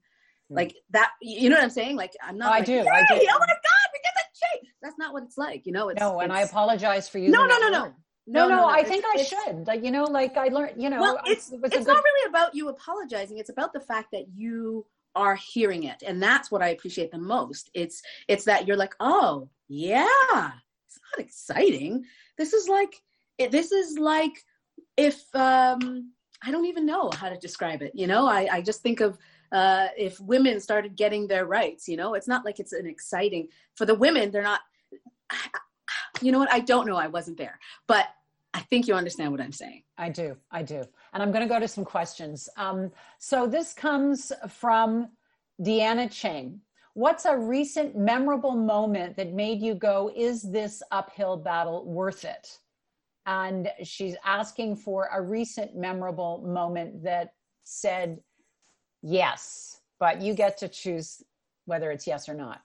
[0.51, 0.55] mm.
[0.55, 2.79] like that you know what i'm saying like i'm not oh, like, i do hey,
[2.79, 5.71] i do oh my god we get that change that's not what it's like you
[5.71, 7.93] know it's no and it's, i apologize for you no no no no no
[8.27, 9.67] no, no, no, I think I should.
[9.67, 11.87] Like, you know, like I learned, you know, well, it's, it it's good...
[11.87, 13.37] not really about you apologizing.
[13.37, 14.83] It's about the fact that you
[15.15, 16.01] are hearing it.
[16.03, 17.69] And that's what I appreciate the most.
[17.75, 20.51] It's, it's that you're like, oh yeah,
[21.15, 22.05] not exciting.
[22.37, 23.01] This is like,
[23.39, 24.43] this is like
[24.97, 26.11] if um,
[26.43, 27.91] I don't even know how to describe it.
[27.95, 29.17] You know, I, I just think of
[29.51, 31.87] uh, if women started getting their rights.
[31.87, 34.31] You know, it's not like it's an exciting for the women.
[34.31, 34.61] They're not.
[36.21, 36.51] You know what?
[36.51, 36.95] I don't know.
[36.95, 38.07] I wasn't there, but
[38.53, 39.83] I think you understand what I'm saying.
[39.97, 40.37] I do.
[40.49, 40.83] I do.
[41.13, 42.47] And I'm going to go to some questions.
[42.55, 45.09] Um, so this comes from
[45.61, 46.61] Deanna Chang.
[46.95, 52.59] What's a recent memorable moment that made you go, is this uphill battle worth it?
[53.25, 57.33] and she's asking for a recent memorable moment that
[57.63, 58.19] said
[59.01, 61.23] yes, but you get to choose
[61.65, 62.61] whether it's yes or not.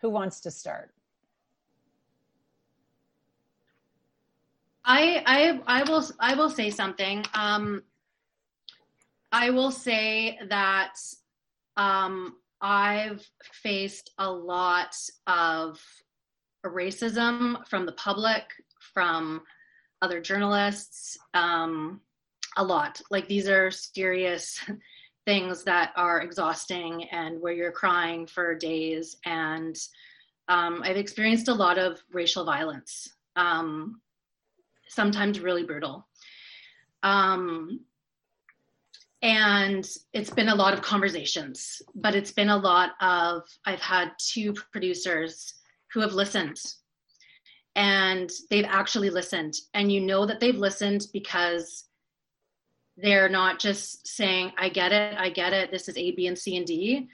[0.00, 0.94] Who wants to start?
[4.84, 7.24] I I I will I will say something.
[7.34, 7.82] Um,
[9.32, 10.96] I will say that
[11.80, 13.26] um, I've
[13.62, 14.94] faced a lot
[15.26, 15.80] of
[16.64, 18.44] racism from the public,
[18.92, 19.40] from
[20.02, 22.02] other journalists, um,
[22.58, 23.00] a lot.
[23.10, 24.58] Like these are serious
[25.26, 29.16] things that are exhausting and where you're crying for days.
[29.24, 29.76] And
[30.48, 34.02] um, I've experienced a lot of racial violence, um,
[34.86, 36.06] sometimes really brutal.
[37.02, 37.80] Um,
[39.22, 44.12] and it's been a lot of conversations, but it's been a lot of, I've had
[44.18, 45.54] two producers
[45.92, 46.58] who have listened.
[47.76, 49.54] And they've actually listened.
[49.74, 51.84] And you know that they've listened because
[53.02, 56.38] they're not just saying i get it i get it this is a b and
[56.38, 57.08] c and d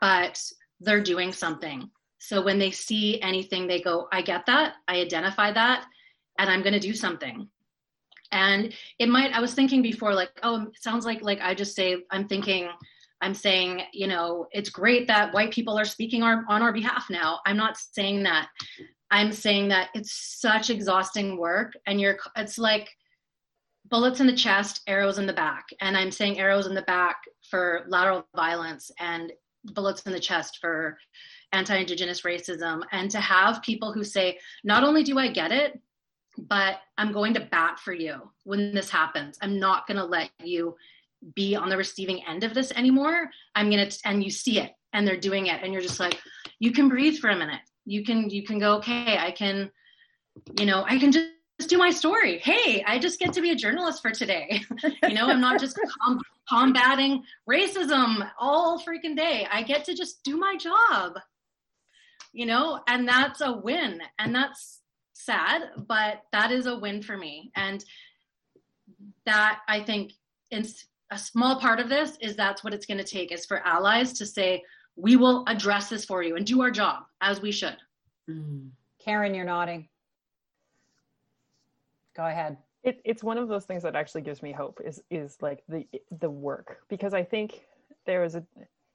[0.00, 0.40] but
[0.80, 1.90] they're doing something.
[2.18, 5.84] So when they see anything they go i get that i identify that
[6.38, 7.48] and i'm going to do something
[8.32, 11.76] and it might i was thinking before like oh it sounds like like i just
[11.76, 12.68] say i'm thinking
[13.22, 17.06] I'm saying, you know, it's great that white people are speaking our, on our behalf
[17.08, 17.38] now.
[17.46, 18.48] I'm not saying that.
[19.12, 22.88] I'm saying that it's such exhausting work and you're it's like
[23.88, 25.66] bullets in the chest, arrows in the back.
[25.80, 27.16] And I'm saying arrows in the back
[27.48, 29.32] for lateral violence and
[29.66, 30.98] bullets in the chest for
[31.52, 35.78] anti-indigenous racism and to have people who say not only do I get it,
[36.38, 39.38] but I'm going to bat for you when this happens.
[39.42, 40.76] I'm not going to let you
[41.34, 43.30] be on the receiving end of this anymore.
[43.54, 46.18] I'm gonna and you see it and they're doing it and you're just like
[46.58, 47.60] you can breathe for a minute.
[47.84, 49.70] You can you can go okay i can
[50.58, 51.28] you know i can just
[51.68, 52.38] do my story.
[52.38, 54.62] Hey i just get to be a journalist for today.
[55.08, 59.46] You know i'm not just com- combating racism all freaking day.
[59.50, 61.18] I get to just do my job.
[62.32, 64.81] You know and that's a win and that's
[65.24, 67.50] sad but that is a win for me.
[67.56, 67.84] And
[69.24, 70.12] that i think
[70.50, 70.66] in,
[71.10, 74.14] a small part of this is that's what it's going to take is for allies
[74.14, 74.62] to say
[74.96, 77.76] we will address this for you and do our job as we should.
[78.28, 78.70] Mm.
[78.98, 79.88] karen you're nodding.
[82.16, 82.56] Go ahead.
[82.82, 85.86] It, it's one of those things that actually gives me hope is is like the
[86.20, 87.62] the work because i think
[88.06, 88.44] there is a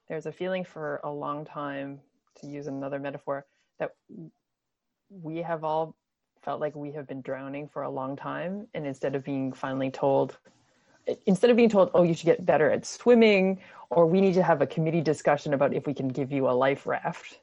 [0.09, 1.99] there's a feeling for a long time
[2.39, 3.45] to use another metaphor
[3.79, 3.91] that
[5.09, 5.95] we have all
[6.47, 9.91] felt like we have been drowning for a long time and instead of being finally
[9.91, 10.37] told
[11.25, 14.43] instead of being told, oh, you should get better at swimming, or we need to
[14.43, 17.39] have a committee discussion about if we can give you a life raft,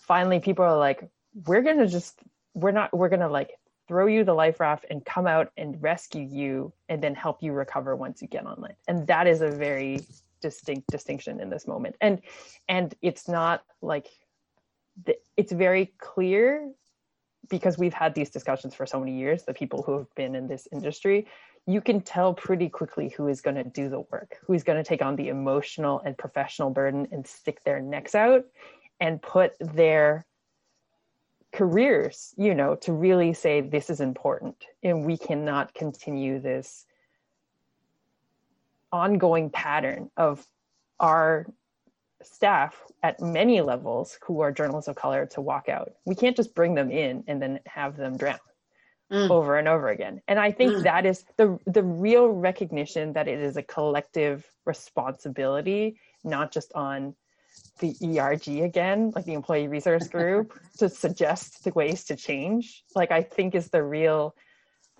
[0.00, 1.08] finally people are like,
[1.46, 2.20] we're going to just,
[2.54, 5.82] we're not, we're going to like throw you the life raft and come out and
[5.82, 8.76] rescue you and then help you recover once you get on land.
[8.86, 10.00] And that is a very
[10.40, 11.96] distinct distinction in this moment.
[12.00, 12.22] And,
[12.68, 14.06] and it's not like,
[15.04, 16.72] the, it's very clear
[17.48, 20.46] because we've had these discussions for so many years the people who have been in
[20.46, 21.26] this industry
[21.68, 24.78] you can tell pretty quickly who is going to do the work, who is going
[24.78, 28.46] to take on the emotional and professional burden and stick their necks out
[29.00, 30.24] and put their
[31.52, 36.86] careers, you know, to really say this is important and we cannot continue this
[38.90, 40.46] ongoing pattern of
[40.98, 41.46] our
[42.22, 45.92] staff at many levels who are journalists of color to walk out.
[46.04, 48.38] We can't just bring them in and then have them drown
[49.10, 49.30] mm.
[49.30, 50.20] over and over again.
[50.28, 50.82] And I think mm.
[50.82, 57.14] that is the the real recognition that it is a collective responsibility, not just on
[57.80, 62.84] the ERG again, like the employee resource group, to suggest the ways to change.
[62.94, 64.34] Like I think is the real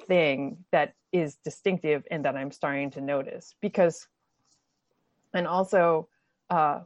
[0.06, 4.06] thing that is distinctive and that I'm starting to notice because
[5.34, 6.08] and also
[6.50, 6.80] uh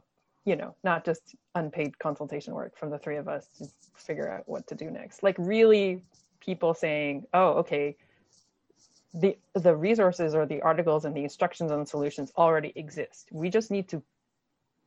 [0.45, 4.43] you know not just unpaid consultation work from the three of us to figure out
[4.47, 5.23] what to do next.
[5.23, 6.03] Like really
[6.39, 7.95] people saying oh okay
[9.13, 13.29] the the resources or the articles and the instructions and solutions already exist.
[13.31, 14.01] We just need to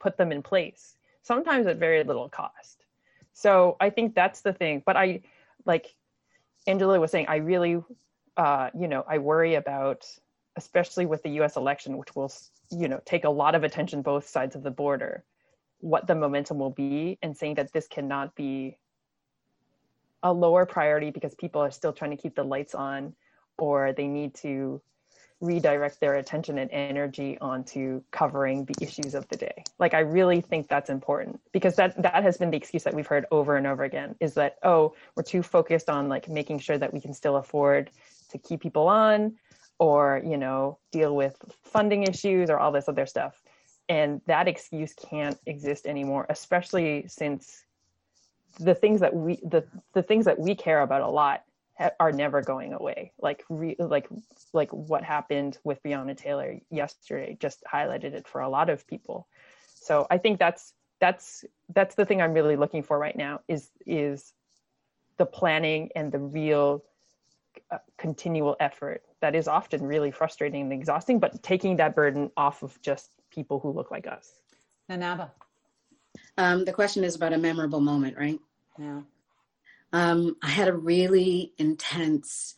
[0.00, 2.84] put them in place sometimes at very little cost.
[3.32, 5.20] So i think that's the thing but i
[5.66, 5.94] like
[6.66, 7.82] angela was saying i really
[8.38, 10.06] uh, you know i worry about
[10.56, 12.32] especially with the us election which will
[12.70, 15.22] you know take a lot of attention both sides of the border
[15.80, 18.76] what the momentum will be and saying that this cannot be
[20.22, 23.14] a lower priority because people are still trying to keep the lights on
[23.58, 24.80] or they need to
[25.40, 29.62] redirect their attention and energy onto covering the issues of the day.
[29.78, 33.06] Like i really think that's important because that that has been the excuse that we've
[33.06, 36.78] heard over and over again is that oh we're too focused on like making sure
[36.78, 37.90] that we can still afford
[38.30, 39.34] to keep people on
[39.78, 43.42] or you know deal with funding issues or all this other stuff
[43.88, 47.64] and that excuse can't exist anymore especially since
[48.58, 51.42] the things that we the the things that we care about a lot
[51.78, 53.12] ha- are never going away.
[53.20, 54.08] Like re, like
[54.52, 59.28] like what happened with Breonna Taylor yesterday just highlighted it for a lot of people.
[59.74, 63.70] So i think that's that's that's the thing i'm really looking for right now is
[63.86, 64.32] is
[65.18, 66.82] the planning and the real
[67.70, 72.62] uh, continual effort that is often really frustrating and exhausting but taking that burden off
[72.62, 74.32] of just people who look like us.
[74.88, 75.32] Nana aba.
[76.38, 78.40] Um, the question is about a memorable moment, right?
[78.78, 79.02] Yeah.
[79.92, 82.54] Um, I had a really intense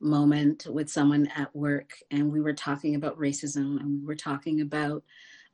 [0.00, 4.60] moment with someone at work, and we were talking about racism, and we were talking
[4.60, 5.04] about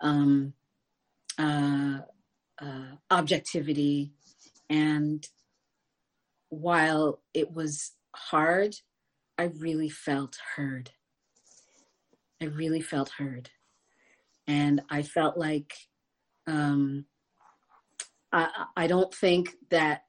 [0.00, 0.54] um,
[1.38, 1.98] uh,
[2.60, 4.12] uh, objectivity.
[4.68, 5.26] And
[6.48, 8.76] while it was hard,
[9.36, 10.90] I really felt heard.
[12.40, 13.50] I really felt heard
[14.50, 15.72] and I felt like
[16.48, 17.04] um,
[18.32, 20.02] I, I don't think that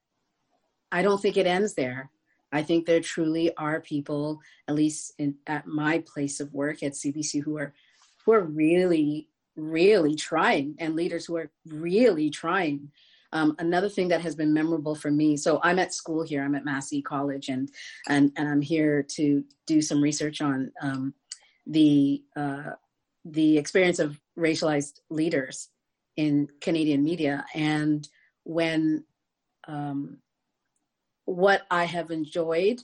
[0.91, 2.09] I don't think it ends there.
[2.51, 6.93] I think there truly are people, at least in, at my place of work at
[6.93, 7.73] CBC, who are
[8.25, 12.91] who are really, really trying, and leaders who are really trying.
[13.33, 15.37] Um, another thing that has been memorable for me.
[15.37, 16.43] So I'm at school here.
[16.43, 17.69] I'm at Massey College, and
[18.09, 21.13] and and I'm here to do some research on um,
[21.67, 22.71] the uh,
[23.26, 25.69] the experience of racialized leaders
[26.17, 27.45] in Canadian media.
[27.53, 28.07] And
[28.43, 29.03] when
[29.67, 30.17] um,
[31.26, 32.82] what I have enjoyed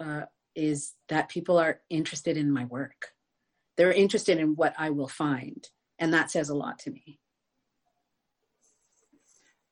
[0.00, 0.22] uh,
[0.54, 3.12] is that people are interested in my work.
[3.76, 5.66] They're interested in what I will find.
[5.98, 7.18] And that says a lot to me.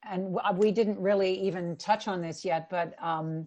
[0.08, 3.46] And we didn't really even touch on this yet, but um,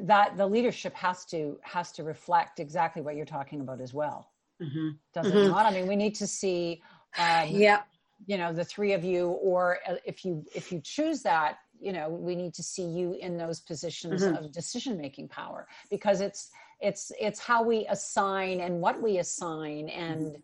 [0.00, 4.33] that the leadership has to has to reflect exactly what you're talking about as well
[4.60, 4.90] mm-hmm.
[5.14, 5.48] does mm-hmm.
[5.48, 5.66] not?
[5.66, 6.82] I mean, we need to see,
[7.18, 7.82] um, yeah,
[8.26, 11.92] you know, the three of you, or uh, if you if you choose that, you
[11.92, 14.44] know, we need to see you in those positions mm-hmm.
[14.44, 16.50] of decision making power because it's
[16.80, 20.36] it's it's how we assign and what we assign and.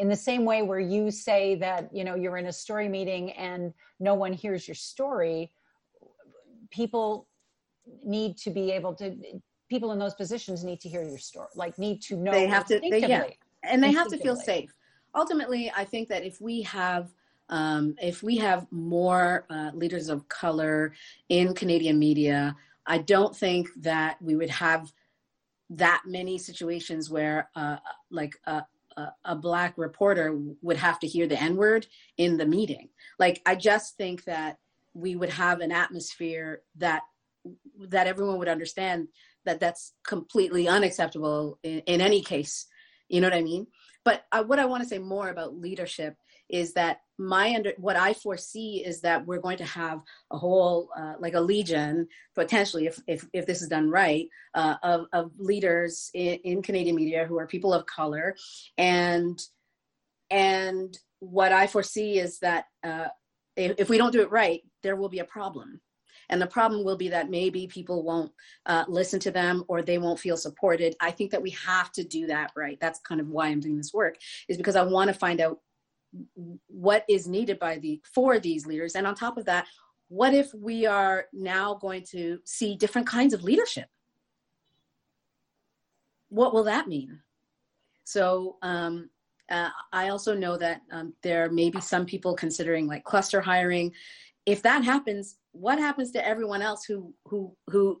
[0.00, 3.32] In the same way, where you say that you know you're in a story meeting
[3.32, 5.50] and no one hears your story,
[6.70, 7.26] people
[8.04, 9.16] need to be able to
[9.68, 12.66] people in those positions need to hear your story like need to know they have
[12.66, 13.24] to they, yeah
[13.62, 14.72] and they have to feel safe.
[15.14, 17.08] Ultimately i think that if we have
[17.50, 20.92] um, if we have more uh, leaders of color
[21.28, 22.54] in canadian media
[22.86, 24.92] i don't think that we would have
[25.70, 27.76] that many situations where uh,
[28.10, 28.62] like a,
[28.96, 31.86] a, a black reporter would have to hear the n word
[32.16, 32.88] in the meeting.
[33.18, 34.58] Like i just think that
[34.94, 37.02] we would have an atmosphere that
[37.78, 39.08] that everyone would understand
[39.44, 42.66] that that's completely unacceptable in, in any case
[43.08, 43.66] you know what I mean?
[44.04, 46.16] But uh, what I want to say more about leadership
[46.48, 50.00] is that my under what I foresee is that we're going to have
[50.30, 54.76] a whole uh, like a legion potentially if if, if this is done right uh,
[54.82, 58.34] of of leaders in, in Canadian media who are people of color
[58.78, 59.42] and
[60.30, 63.08] and what I foresee is that uh,
[63.56, 65.80] if, if we don't do it right, there will be a problem
[66.30, 68.32] and the problem will be that maybe people won't
[68.66, 70.94] uh, listen to them or they won't feel supported.
[71.00, 72.78] I think that we have to do that right?
[72.80, 74.16] That's kind of why i'm doing this work
[74.48, 75.60] is because i want to find out
[76.68, 78.94] what is needed by the for these leaders.
[78.94, 79.66] And on top of that
[80.08, 83.88] what if we are now going to see different kinds of leadership?
[86.30, 87.20] What will that mean?
[88.04, 89.10] So um,
[89.50, 93.92] uh, I also know that um, there may be some people considering like cluster hiring.
[94.46, 98.00] If that happens, what happens to everyone else who who who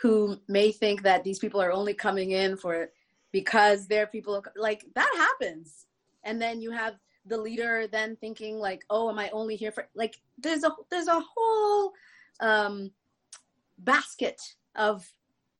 [0.00, 2.90] who may think that these people are only coming in for
[3.32, 5.86] because they're people like that happens,
[6.24, 6.94] and then you have
[7.26, 10.16] the leader then thinking like, oh, am I only here for like?
[10.38, 11.92] There's a there's a whole
[12.40, 12.90] um,
[13.78, 14.40] basket
[14.74, 15.10] of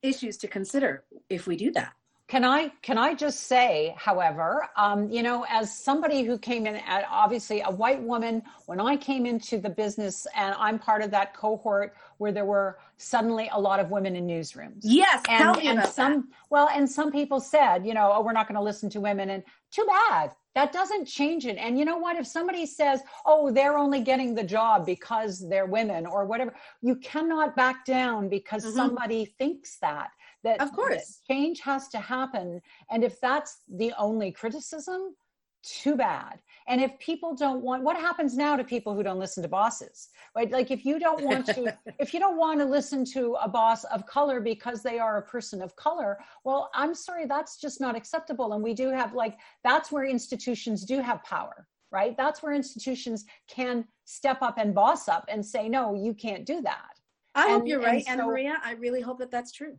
[0.02, 1.92] issues to consider if we do that.
[2.28, 6.74] Can I can I just say, however, um, you know, as somebody who came in
[6.74, 11.12] at obviously a white woman, when I came into the business, and I'm part of
[11.12, 14.80] that cohort where there were suddenly a lot of women in newsrooms.
[14.82, 16.36] Yes, and, tell me and about some that.
[16.50, 19.30] well, and some people said, you know, oh, we're not going to listen to women,
[19.30, 20.32] and too bad.
[20.56, 21.58] That doesn't change it.
[21.58, 22.16] And you know what?
[22.16, 26.96] If somebody says, oh, they're only getting the job because they're women or whatever, you
[26.96, 28.72] cannot back down because Mhm.
[28.72, 30.10] somebody thinks that
[30.44, 31.20] that Of course.
[31.28, 32.60] that change has to happen
[32.90, 35.14] and if that's the only criticism
[35.62, 39.42] too bad and if people don't want what happens now to people who don't listen
[39.42, 43.04] to bosses right like if you don't want to if you don't want to listen
[43.04, 47.26] to a boss of color because they are a person of color well i'm sorry
[47.26, 51.66] that's just not acceptable and we do have like that's where institutions do have power
[51.90, 56.46] right that's where institutions can step up and boss up and say no you can't
[56.46, 56.90] do that
[57.38, 58.54] I hope you're right, Anna so- Maria.
[58.64, 59.76] I really hope that that's true.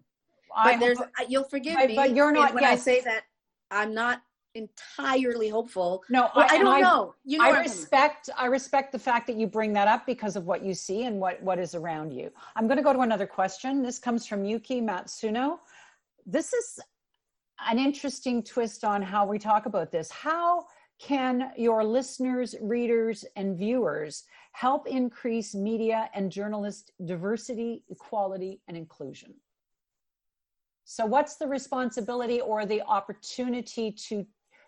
[0.55, 1.95] I But there's, you'll forgive me.
[1.95, 3.23] but you're not- when I say that.
[3.69, 4.21] I'm not
[4.55, 6.03] entirely hopeful.
[6.09, 7.13] no Well, I, and don't know.
[7.23, 10.45] You know, I respect I respect the fact that you bring that up because of
[10.45, 12.31] what you see and what what is around you.
[12.55, 13.83] I'm going to go to another question.
[13.83, 15.59] This comes from Yuki Matsuno.
[16.25, 16.79] This is
[17.69, 20.11] an interesting twist on how we talk about this.
[20.11, 20.65] How
[20.99, 24.23] can your listeners, readers, and viewers
[24.53, 29.35] help increase media and journalist diversity, equality, and inclusion?
[30.89, 34.25] So, what's the responsibility or the opportunity to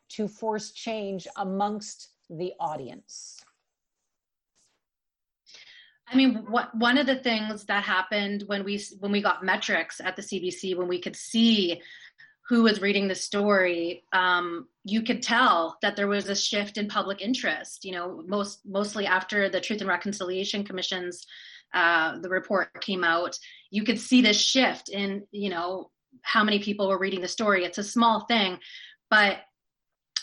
[0.09, 3.39] to force change amongst the audience?
[6.11, 10.01] I mean, what, one of the things that happened when we when we got metrics
[10.01, 11.81] at the CBC, when we could see
[12.49, 16.89] who was reading the story, um, you could tell that there was a shift in
[16.89, 17.85] public interest.
[17.85, 21.25] You know, most mostly after the Truth and Reconciliation Commission's
[21.73, 23.39] uh, the report came out,
[23.71, 25.91] you could see this shift in you know
[26.23, 27.65] how many people were reading the story.
[27.65, 28.59] It's a small thing,
[29.09, 29.39] but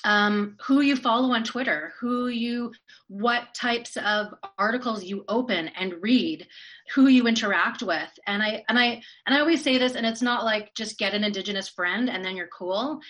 [0.04, 2.72] um, who you follow on Twitter, who you,
[3.08, 6.46] what types of articles you open and read,
[6.94, 10.22] who you interact with, and I and I and I always say this, and it's
[10.22, 13.00] not like just get an Indigenous friend and then you're cool,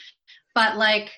[0.55, 1.11] but like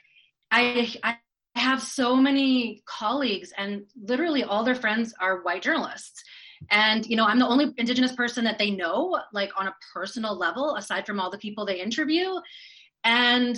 [0.50, 1.18] I I
[1.54, 6.24] have so many colleagues, and literally all their friends are white journalists.
[6.70, 10.36] And you know, I'm the only indigenous person that they know, like on a personal
[10.36, 12.34] level, aside from all the people they interview.
[13.04, 13.56] And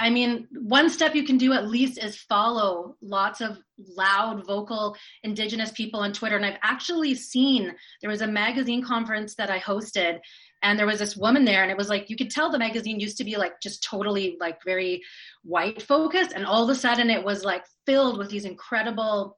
[0.00, 3.58] I mean, one step you can do at least is follow lots of
[3.96, 6.36] loud, vocal Indigenous people on Twitter.
[6.36, 10.20] And I've actually seen there was a magazine conference that I hosted,
[10.62, 13.00] and there was this woman there, and it was like you could tell the magazine
[13.00, 15.02] used to be like just totally like very
[15.42, 19.36] white focused, and all of a sudden it was like filled with these incredible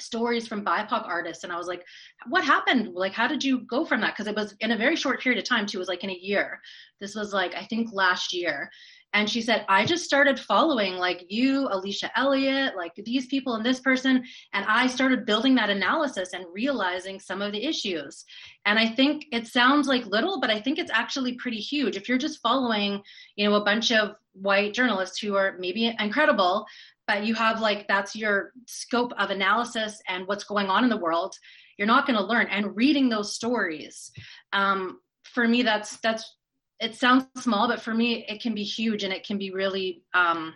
[0.00, 1.44] stories from BIPOC artists.
[1.44, 1.84] And I was like,
[2.28, 2.94] what happened?
[2.94, 4.14] Like, how did you go from that?
[4.14, 5.78] Because it was in a very short period of time, too.
[5.78, 6.60] It was like in a year.
[7.00, 8.70] This was like, I think last year.
[9.12, 13.66] And she said, I just started following like you, Alicia Elliott, like these people and
[13.66, 14.24] this person.
[14.52, 18.24] And I started building that analysis and realizing some of the issues.
[18.66, 21.96] And I think it sounds like little, but I think it's actually pretty huge.
[21.96, 23.02] If you're just following,
[23.34, 26.64] you know, a bunch of white journalists who are maybe incredible,
[27.10, 30.96] but you have like that's your scope of analysis and what's going on in the
[30.96, 31.34] world,
[31.76, 32.46] you're not going to learn.
[32.46, 34.12] And reading those stories,
[34.52, 36.36] um, for me, that's that's
[36.78, 40.04] it sounds small, but for me, it can be huge and it can be really
[40.14, 40.54] um,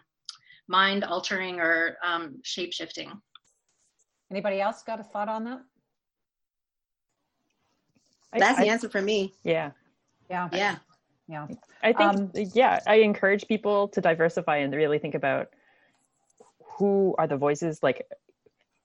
[0.69, 3.11] mind altering or um, shape shifting.
[4.31, 5.61] Anybody else got a thought on that?
[8.33, 9.35] I- That's the I- answer for me.
[9.43, 9.73] Yeah.
[10.31, 10.77] Yeah, Yeah.
[11.29, 11.47] yeah.
[11.83, 15.49] I think, Um, yeah, I encourage people to diversify and really think about
[16.77, 17.83] who are the voices.
[17.83, 18.07] Like,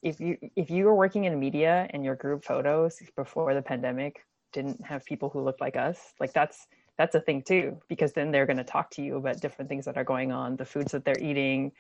[0.02, 4.26] if you if you were working in media and your group photos before the pandemic
[4.54, 6.68] didn't have people who looked like us, like that's
[6.98, 9.86] that's a thing too, because then they're going to talk to you about different things
[9.86, 11.72] that are going on, the foods that they're eating,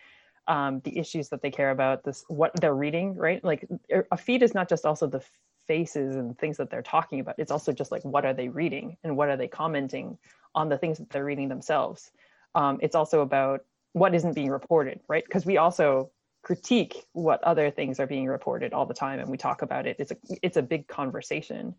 [0.47, 3.43] um, the issues that they care about, this what they're reading, right?
[3.43, 3.67] Like
[4.11, 5.23] a feed is not just also the
[5.69, 8.97] faces and things that they're talking about it's also just like what are they reading
[9.03, 10.17] and what are they commenting
[10.55, 12.11] on the things that they're reading themselves
[12.55, 13.61] um, it's also about
[13.93, 15.23] what isn't being reported right?
[15.23, 16.11] Because we also
[16.41, 19.97] critique what other things are being reported all the time and we talk about it.
[19.99, 21.75] It's a it's a big conversation.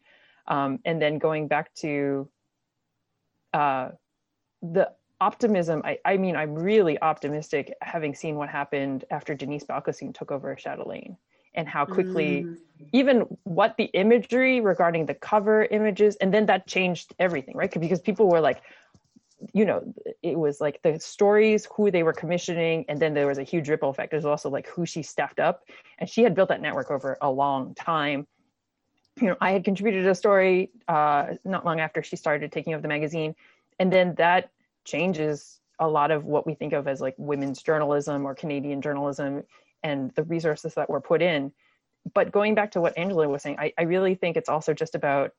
[0.46, 2.28] Um, and then going back to
[3.52, 3.90] uh,
[4.62, 4.90] the
[5.20, 10.32] optimism I, I mean i'm really optimistic having seen what happened after Denise Balkissoon took
[10.32, 11.16] over chatelaine
[11.54, 12.56] and how quickly mm.
[12.92, 17.70] even what the imagery regarding the cover images and then that changed everything right?
[17.78, 18.62] Because people were like
[19.52, 19.82] you know
[20.22, 23.68] it was like the stories who they were commissioning and then there was a huge
[23.68, 24.10] ripple effect.
[24.10, 25.64] There's also like who she staffed up.
[25.98, 28.26] And she had built that network over a long time.
[29.20, 32.82] You know i had contributed a story uh, not long after she started taking over
[32.82, 33.34] the magazine.
[33.78, 34.50] And then that
[34.84, 39.42] changes a lot of what we think of as like women's journalism or canadian journalism
[39.82, 41.52] and the resources that were put in.
[42.12, 44.94] But going back to what angela was saying I, I really think it's also just
[44.94, 45.32] about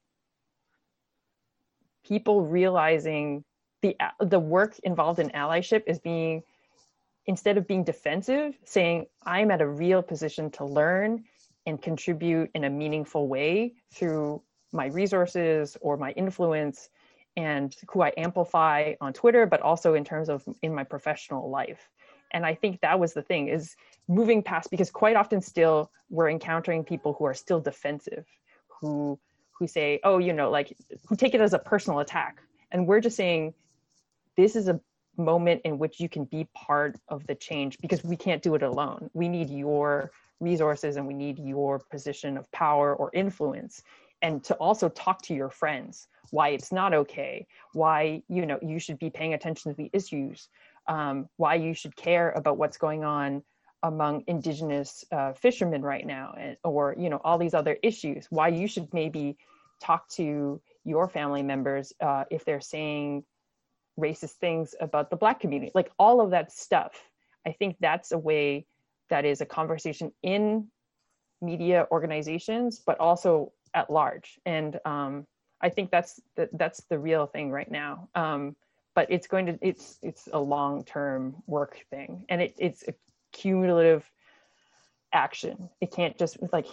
[2.03, 3.43] people realizing
[3.81, 6.43] the the work involved in allyship is being
[7.25, 11.23] instead of being defensive saying i'm at a real position to learn
[11.65, 16.89] and contribute in a meaningful way through my resources or my influence
[17.37, 21.89] and who i amplify on twitter but also in terms of in my professional life.
[22.33, 23.75] And i think that was the thing is
[24.07, 28.25] moving past because quite often still we're encountering people who are still defensive
[28.67, 29.19] who
[29.57, 30.75] who say oh you know like
[31.07, 32.41] who take it as a personal attack.
[32.71, 33.53] And we're just saying
[34.41, 34.79] this is a
[35.17, 38.63] moment in which you can be part of the change because we can't do it
[38.63, 39.09] alone.
[39.13, 43.83] We need your resources and we need your position of power or influence
[44.23, 48.79] and to also talk to your friends why it's not okay why you know you
[48.79, 50.49] should be paying attention to the issues
[50.87, 53.43] um, why you should care about what's going on
[53.83, 58.47] among indigenous uh, fishermen right now and, or you know all these other issues why
[58.47, 59.37] you should maybe
[59.79, 63.23] talk to your family members uh, if they're saying
[64.01, 66.93] racist things about the black community like all of that stuff.
[67.45, 68.65] I think that's a way
[69.09, 70.67] that is a conversation in
[71.41, 74.39] media organizations but also at large.
[74.45, 75.25] And um,
[75.63, 78.09] i think that's the, that's the real thing right now.
[78.15, 78.55] Um,
[78.93, 82.93] but it's going to it's it's a long term work thing and it, it's a
[83.31, 84.03] cumulative
[85.13, 85.69] action.
[85.79, 86.67] It can't just like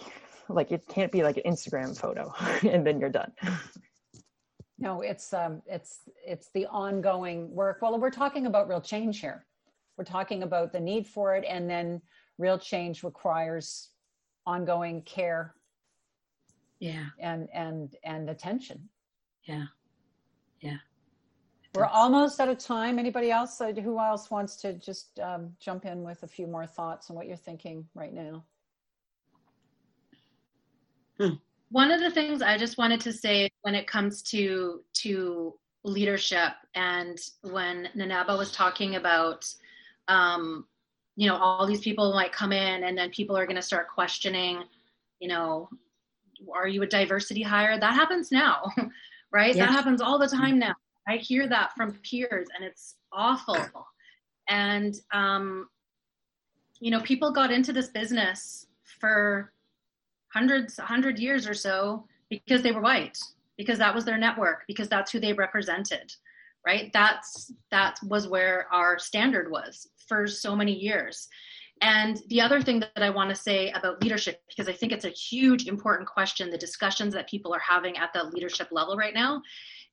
[0.49, 2.33] like it can't be like an instagram photo
[2.67, 3.31] and then you're done
[4.79, 7.79] no, it's um, it's it's the ongoing work.
[7.81, 9.45] Well, we're talking about real change here.
[9.97, 12.01] We're talking about the need for it, and then
[12.37, 13.89] real change requires
[14.45, 15.53] ongoing care.
[16.79, 17.07] Yeah.
[17.19, 18.87] And and and attention.
[19.43, 19.65] Yeah.
[20.61, 20.77] Yeah.
[21.75, 22.97] We're almost out of time.
[22.97, 23.59] Anybody else?
[23.59, 27.17] Uh, who else wants to just um, jump in with a few more thoughts on
[27.17, 28.45] what you're thinking right now?
[31.19, 31.35] Hmm
[31.71, 35.53] one of the things I just wanted to say when it comes to to
[35.83, 39.45] leadership and when Nana aba was talking about
[40.07, 40.65] um,
[41.15, 43.87] you know all these people might come in and then people are going to start
[43.87, 44.63] questioning
[45.19, 45.69] you know
[46.53, 47.77] are you a diversity hire?
[47.77, 48.63] That happens now
[49.31, 49.55] right?
[49.55, 49.67] Yes.
[49.67, 50.75] that happens all the time now.
[51.07, 53.57] I hear that from peers and it's awful.
[54.47, 55.69] And um,
[56.79, 58.65] you know people got into this business
[58.99, 59.51] for
[60.33, 63.17] hundreds, hundred years or so because they were white,
[63.57, 66.13] because that was their network, because that's who they represented,
[66.65, 66.91] right?
[66.93, 71.27] That's that was where our standard was for so many years.
[71.81, 75.05] And the other thing that I want to say about leadership, because I think it's
[75.05, 79.13] a huge important question, the discussions that people are having at the leadership level right
[79.13, 79.41] now,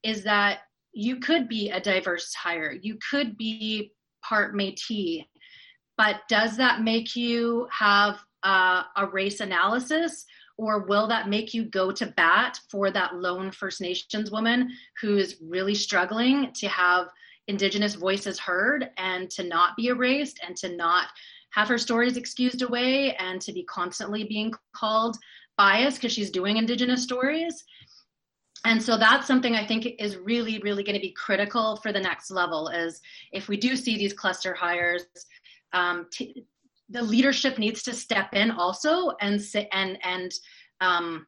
[0.03, 0.61] is that
[0.93, 5.26] you could be a diverse hire, you could be part Métis,
[5.97, 10.24] but does that make you have uh, a race analysis
[10.57, 14.70] or will that make you go to bat for that lone First Nations woman
[15.01, 17.09] who is really struggling to have
[17.49, 21.09] Indigenous voices heard and to not be erased and to not
[21.51, 25.16] have her stories excused away and to be constantly being called
[25.59, 27.64] biased because she's doing Indigenous stories?
[28.64, 32.01] And so that's something I think is really, really going to be critical for the
[32.01, 33.01] next level is
[33.32, 35.05] if we do see these cluster hires,
[35.72, 36.47] um, t-
[36.89, 40.32] the leadership needs to step in also and sit and and
[40.80, 41.26] um,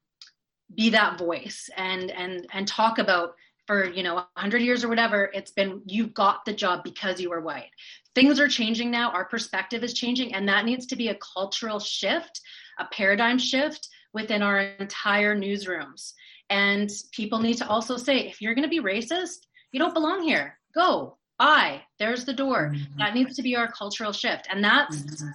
[0.74, 3.34] be that voice and and and talk about
[3.66, 7.30] for you know 100 years or whatever it's been you got the job because you
[7.30, 7.70] were white.
[8.14, 9.11] Things are changing now.
[9.11, 12.40] Our perspective is changing and that needs to be a cultural shift
[12.78, 16.12] a paradigm shift within our entire newsrooms.
[16.48, 20.22] And people need to also say if you're going to be racist you don't belong
[20.22, 20.59] here.
[20.74, 21.18] Go.
[21.40, 22.72] I there's the door.
[22.72, 22.98] Mm-hmm.
[22.98, 25.28] that needs to be our cultural shift and that's mm-hmm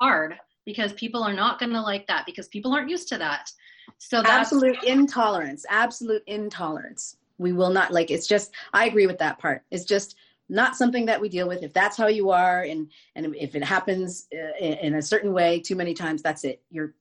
[0.00, 3.50] hard because people are not going to like that because people aren't used to that.
[3.98, 7.16] So absolute intolerance absolute intolerance.
[7.38, 9.62] We will not like it's just i agree with that part.
[9.70, 10.16] It's just
[10.48, 11.62] not something that we deal with.
[11.62, 15.60] If that's how you are and and if it happens uh, in a certain way
[15.60, 16.62] too many times that's it.
[16.70, 16.94] You're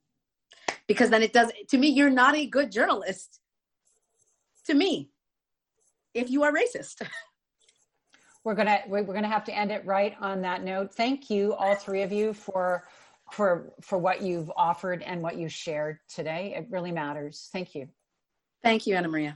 [0.87, 3.39] because then it does to me you're not a good journalist.
[4.67, 5.09] To me
[6.13, 7.01] if you are racist
[8.43, 10.93] we're gonna we're gonna have to end it right on that note.
[10.93, 12.83] Thank you, all three of you, for
[13.31, 16.53] for for what you've offered and what you shared today.
[16.57, 17.49] It really matters.
[17.53, 17.87] Thank you.
[18.61, 19.31] thank you anna maria